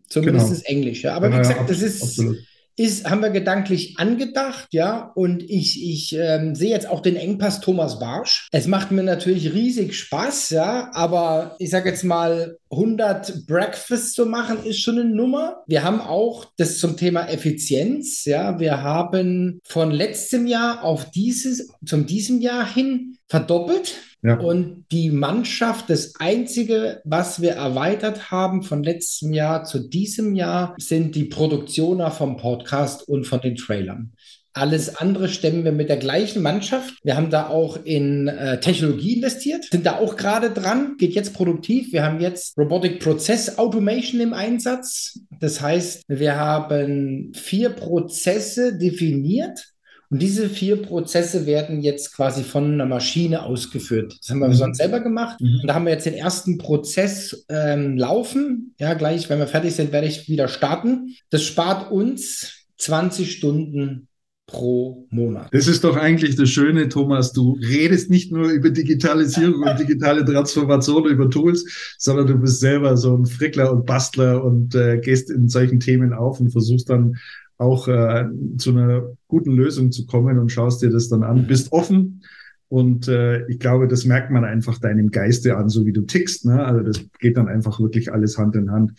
Zumindest 0.09 0.49
Genau. 0.49 0.61
Englisch, 0.65 1.03
ja. 1.05 1.15
Aber 1.15 1.29
wie 1.29 1.35
Ja, 1.35 1.39
gesagt, 1.43 1.61
ab- 1.61 1.67
das 1.69 1.83
ist, 1.83 2.03
absolut. 2.03 2.39
Ist, 2.77 3.09
haben 3.09 3.23
wir 3.23 3.31
gedanklich 3.31 3.95
angedacht, 3.99 4.69
ja, 4.73 5.11
und 5.15 5.43
ich, 5.43 5.83
ich 5.83 6.17
ähm, 6.17 6.55
sehe 6.55 6.71
jetzt 6.71 6.89
auch 6.89 7.01
den 7.01 7.17
Engpass 7.17 7.61
Thomas 7.61 7.99
Barsch. 7.99 8.49
Es 8.53 8.67
macht 8.67 8.91
mir 8.91 9.03
natürlich 9.03 9.53
riesig 9.53 9.97
Spaß, 9.97 10.51
ja, 10.51 10.91
aber 10.95 11.57
ich 11.59 11.71
sage 11.71 11.91
jetzt 11.91 12.05
mal, 12.05 12.57
100 12.71 13.47
Breakfasts 13.47 14.13
zu 14.13 14.27
machen 14.27 14.65
ist 14.65 14.81
schon 14.81 14.99
eine 14.99 15.09
Nummer. 15.09 15.63
Wir 15.67 15.83
haben 15.83 16.01
auch 16.01 16.47
das 16.57 16.79
zum 16.79 16.97
Thema 16.97 17.29
Effizienz, 17.29 18.25
ja, 18.25 18.59
wir 18.61 18.83
haben 18.83 19.61
von 19.65 19.91
letztem 19.91 20.47
Jahr 20.47 20.85
auf 20.85 21.11
dieses, 21.11 21.69
zum 21.85 22.07
diesem 22.07 22.41
Jahr 22.41 22.67
hin 22.67 23.17
verdoppelt. 23.29 23.95
Ja. 24.23 24.39
Und 24.39 24.85
die 24.93 25.11
Mannschaft, 25.11 25.89
das 25.89 26.15
Einzige, 26.19 27.01
was 27.05 27.41
wir 27.41 27.53
erweitert 27.53 28.31
haben 28.31 28.63
von 28.63 28.83
letztem 28.83 29.33
Jahr 29.33 29.65
zu 29.65 29.79
diesem 29.79 30.35
Jahr, 30.35 30.75
sind 30.79 31.15
die 31.15 31.25
Produktioner 31.25 32.11
vom 32.11 32.37
Podcast 32.37 33.09
und 33.09 33.25
von 33.25 33.41
den 33.41 33.57
Trailern. 33.57 34.13
Alles 34.53 34.97
andere 34.97 35.29
stemmen 35.29 35.65
wir 35.65 35.71
mit 35.71 35.89
der 35.89 35.97
gleichen 35.97 36.43
Mannschaft. 36.43 36.99
Wir 37.05 37.17
haben 37.17 37.31
da 37.31 37.49
auch 37.49 37.79
in 37.85 38.27
äh, 38.27 38.59
Technologie 38.59 39.15
investiert, 39.15 39.65
sind 39.71 39.87
da 39.87 39.99
auch 39.99 40.17
gerade 40.17 40.51
dran, 40.51 40.97
geht 40.99 41.15
jetzt 41.15 41.35
produktiv. 41.35 41.93
Wir 41.93 42.03
haben 42.03 42.21
jetzt 42.21 42.59
Robotic 42.59 42.99
Process 42.99 43.59
Automation 43.59 44.21
im 44.21 44.33
Einsatz. 44.33 45.21
Das 45.39 45.61
heißt, 45.61 46.03
wir 46.09 46.37
haben 46.37 47.33
vier 47.33 47.71
Prozesse 47.71 48.77
definiert, 48.77 49.73
und 50.11 50.21
diese 50.21 50.49
vier 50.49 50.83
Prozesse 50.83 51.47
werden 51.47 51.83
jetzt 51.83 52.15
quasi 52.15 52.43
von 52.43 52.73
einer 52.73 52.87
Maschine 52.87 53.45
ausgeführt. 53.45 54.17
Das 54.21 54.31
haben 54.31 54.41
wir 54.41 54.49
mhm. 54.49 54.55
sonst 54.55 54.79
selber 54.79 54.99
gemacht. 54.99 55.41
Mhm. 55.41 55.61
Und 55.63 55.69
da 55.69 55.75
haben 55.75 55.87
wir 55.87 55.93
jetzt 55.93 56.07
den 56.07 56.15
ersten 56.15 56.59
Prozess 56.59 57.47
ähm, 57.49 57.97
laufen. 57.97 58.75
Ja, 58.81 58.95
gleich, 58.95 59.31
wenn 59.31 59.39
wir 59.39 59.47
fertig 59.47 59.75
sind, 59.75 59.93
werde 59.93 60.09
ich 60.09 60.29
wieder 60.29 60.49
starten. 60.49 61.15
Das 61.31 61.45
spart 61.45 61.93
uns 61.93 62.67
20 62.79 63.31
Stunden 63.31 64.09
pro 64.47 65.07
Monat. 65.11 65.49
Das 65.53 65.69
ist 65.69 65.85
doch 65.85 65.97
eigentlich 65.97 66.35
das 66.35 66.49
Schöne, 66.49 66.89
Thomas. 66.89 67.33
Du 67.33 67.57
redest 67.61 68.11
nicht 68.11 68.33
nur 68.33 68.49
über 68.49 68.71
Digitalisierung 68.71 69.63
und 69.63 69.79
digitale 69.79 70.25
Transformation 70.25 71.07
über 71.07 71.31
Tools, 71.31 71.95
sondern 71.99 72.27
du 72.27 72.37
bist 72.37 72.59
selber 72.59 72.97
so 72.97 73.17
ein 73.17 73.27
Frickler 73.27 73.73
und 73.73 73.87
Bastler 73.87 74.43
und 74.43 74.75
äh, 74.75 74.99
gehst 74.99 75.31
in 75.31 75.49
solchen 75.49 75.79
Themen 75.79 76.13
auf 76.13 76.41
und 76.41 76.51
versuchst 76.51 76.91
dann 76.91 77.17
auch 77.61 77.89
äh, 77.89 78.25
zu 78.57 78.71
einer 78.71 79.05
guten 79.29 79.53
Lösung 79.53 79.93
zu 79.93 80.07
kommen 80.07 80.39
und 80.39 80.51
schaust 80.51 80.83
dir 80.83 80.91
das 80.91 81.09
dann 81.09 81.23
an, 81.23 81.47
bist 81.47 81.73
offen 81.73 82.23
und 82.71 83.09
äh, 83.09 83.47
ich 83.49 83.59
glaube, 83.59 83.89
das 83.89 84.05
merkt 84.05 84.31
man 84.31 84.45
einfach 84.45 84.79
deinem 84.79 85.11
Geiste 85.11 85.57
an, 85.57 85.69
so 85.69 85.87
wie 85.87 85.93
du 85.93 86.03
tickst. 86.03 86.47
Ne? 86.47 86.65
Also 86.65 86.83
das 86.83 87.05
geht 87.19 87.37
dann 87.37 87.49
einfach 87.49 87.81
wirklich 87.81 88.13
alles 88.13 88.39
Hand 88.39 88.55
in 88.55 88.71
Hand. 88.71 88.93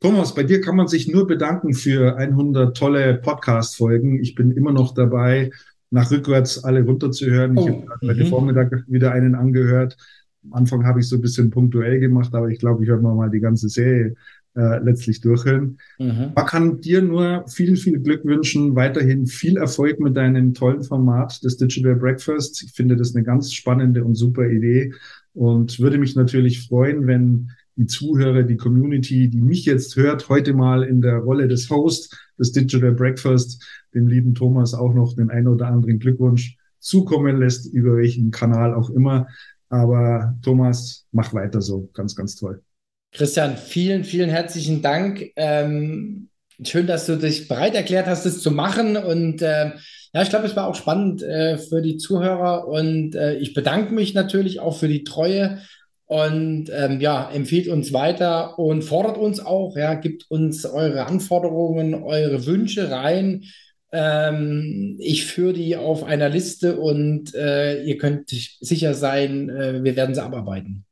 Thomas, 0.00 0.36
bei 0.36 0.44
dir 0.44 0.60
kann 0.60 0.76
man 0.76 0.86
sich 0.86 1.08
nur 1.08 1.26
bedanken 1.26 1.74
für 1.74 2.16
100 2.16 2.76
tolle 2.76 3.14
Podcast-Folgen. 3.16 4.20
Ich 4.20 4.36
bin 4.36 4.52
immer 4.52 4.70
noch 4.70 4.94
dabei, 4.94 5.50
nach 5.90 6.12
rückwärts 6.12 6.62
alle 6.62 6.84
runterzuhören. 6.84 7.58
Oh. 7.58 7.62
Ich 7.62 7.90
habe 7.90 8.06
heute 8.06 8.24
mhm. 8.24 8.28
Vormittag 8.28 8.84
wieder 8.86 9.10
einen 9.10 9.34
angehört. 9.34 9.96
Am 10.44 10.52
Anfang 10.52 10.86
habe 10.86 11.00
ich 11.00 11.08
so 11.08 11.16
ein 11.16 11.20
bisschen 11.20 11.50
punktuell 11.50 11.98
gemacht, 11.98 12.32
aber 12.36 12.48
ich 12.50 12.60
glaube, 12.60 12.84
ich 12.84 12.88
werde 12.88 13.02
mal 13.02 13.30
die 13.30 13.40
ganze 13.40 13.68
Serie 13.68 14.14
äh, 14.58 14.82
letztlich 14.82 15.20
durchhören. 15.20 15.78
Mhm. 15.98 16.32
Man 16.34 16.46
kann 16.46 16.80
dir 16.80 17.00
nur 17.00 17.44
viel, 17.46 17.76
viel 17.76 18.00
Glück 18.00 18.24
wünschen, 18.24 18.74
weiterhin 18.74 19.26
viel 19.26 19.56
Erfolg 19.56 20.00
mit 20.00 20.16
deinem 20.16 20.52
tollen 20.52 20.82
Format 20.82 21.44
des 21.44 21.56
Digital 21.58 21.94
Breakfast. 21.94 22.62
Ich 22.64 22.72
finde 22.72 22.96
das 22.96 23.14
eine 23.14 23.24
ganz 23.24 23.52
spannende 23.52 24.04
und 24.04 24.16
super 24.16 24.48
Idee 24.48 24.92
und 25.32 25.78
würde 25.78 25.98
mich 25.98 26.16
natürlich 26.16 26.66
freuen, 26.66 27.06
wenn 27.06 27.50
die 27.76 27.86
Zuhörer, 27.86 28.42
die 28.42 28.56
Community, 28.56 29.30
die 29.30 29.40
mich 29.40 29.64
jetzt 29.64 29.94
hört, 29.94 30.28
heute 30.28 30.52
mal 30.52 30.82
in 30.82 31.00
der 31.00 31.18
Rolle 31.18 31.46
des 31.46 31.70
Hosts 31.70 32.18
des 32.36 32.50
Digital 32.50 32.92
Breakfast, 32.92 33.64
dem 33.94 34.08
lieben 34.08 34.34
Thomas 34.34 34.74
auch 34.74 34.92
noch 34.92 35.14
den 35.14 35.30
ein 35.30 35.46
oder 35.46 35.68
anderen 35.68 36.00
Glückwunsch 36.00 36.56
zukommen 36.80 37.38
lässt, 37.38 37.72
über 37.72 37.96
welchen 37.96 38.32
Kanal 38.32 38.74
auch 38.74 38.90
immer. 38.90 39.28
Aber 39.68 40.36
Thomas, 40.42 41.06
mach 41.12 41.32
weiter 41.32 41.62
so. 41.62 41.88
Ganz, 41.92 42.16
ganz 42.16 42.34
toll. 42.34 42.62
Christian, 43.12 43.56
vielen, 43.56 44.04
vielen 44.04 44.30
herzlichen 44.30 44.82
Dank. 44.82 45.32
Ähm, 45.36 46.28
schön, 46.64 46.86
dass 46.86 47.06
du 47.06 47.16
dich 47.16 47.48
bereit 47.48 47.74
erklärt 47.74 48.06
hast, 48.06 48.26
das 48.26 48.40
zu 48.40 48.50
machen. 48.50 48.96
Und 48.96 49.42
äh, 49.42 49.72
ja, 50.12 50.22
ich 50.22 50.30
glaube, 50.30 50.46
es 50.46 50.56
war 50.56 50.66
auch 50.66 50.74
spannend 50.74 51.22
äh, 51.22 51.58
für 51.58 51.82
die 51.82 51.96
Zuhörer. 51.96 52.68
Und 52.68 53.14
äh, 53.14 53.36
ich 53.36 53.54
bedanke 53.54 53.94
mich 53.94 54.14
natürlich 54.14 54.60
auch 54.60 54.78
für 54.78 54.88
die 54.88 55.04
Treue. 55.04 55.62
Und 56.06 56.70
ähm, 56.72 57.00
ja, 57.00 57.30
empfiehlt 57.30 57.68
uns 57.68 57.92
weiter 57.92 58.58
und 58.58 58.82
fordert 58.82 59.18
uns 59.18 59.40
auch, 59.40 59.76
ja, 59.76 59.92
gibt 59.92 60.30
uns 60.30 60.64
eure 60.64 61.06
Anforderungen, 61.06 61.94
eure 61.94 62.46
Wünsche 62.46 62.90
rein. 62.90 63.44
Ähm, 63.92 64.96
ich 65.00 65.26
führe 65.26 65.52
die 65.52 65.76
auf 65.76 66.04
einer 66.04 66.30
Liste 66.30 66.78
und 66.78 67.34
äh, 67.34 67.82
ihr 67.82 67.98
könnt 67.98 68.30
sicher 68.30 68.94
sein, 68.94 69.50
äh, 69.50 69.82
wir 69.82 69.96
werden 69.96 70.14
sie 70.14 70.22
abarbeiten. 70.22 70.86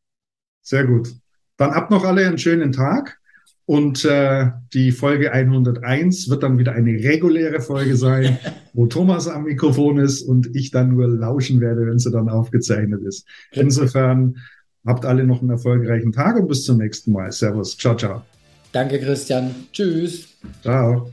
Sehr 0.62 0.84
gut. 0.84 1.08
Dann 1.56 1.74
habt 1.74 1.90
noch 1.90 2.04
alle 2.04 2.26
einen 2.26 2.38
schönen 2.38 2.72
Tag. 2.72 3.18
Und 3.66 4.04
äh, 4.04 4.50
die 4.72 4.92
Folge 4.92 5.32
101 5.32 6.30
wird 6.30 6.44
dann 6.44 6.56
wieder 6.56 6.72
eine 6.72 6.92
reguläre 6.92 7.60
Folge 7.60 7.96
sein, 7.96 8.38
wo 8.74 8.86
Thomas 8.86 9.26
am 9.26 9.42
Mikrofon 9.42 9.98
ist 9.98 10.22
und 10.22 10.54
ich 10.54 10.70
dann 10.70 10.90
nur 10.90 11.08
lauschen 11.08 11.60
werde, 11.60 11.84
wenn 11.84 11.98
sie 11.98 12.12
dann 12.12 12.28
aufgezeichnet 12.28 13.02
ist. 13.02 13.26
Insofern 13.50 14.36
habt 14.86 15.04
alle 15.04 15.24
noch 15.24 15.40
einen 15.40 15.50
erfolgreichen 15.50 16.12
Tag 16.12 16.36
und 16.36 16.46
bis 16.46 16.62
zum 16.64 16.78
nächsten 16.78 17.10
Mal. 17.10 17.32
Servus. 17.32 17.76
Ciao, 17.76 17.96
ciao. 17.96 18.22
Danke, 18.70 19.00
Christian. 19.00 19.52
Tschüss. 19.72 20.28
Ciao. 20.62 21.10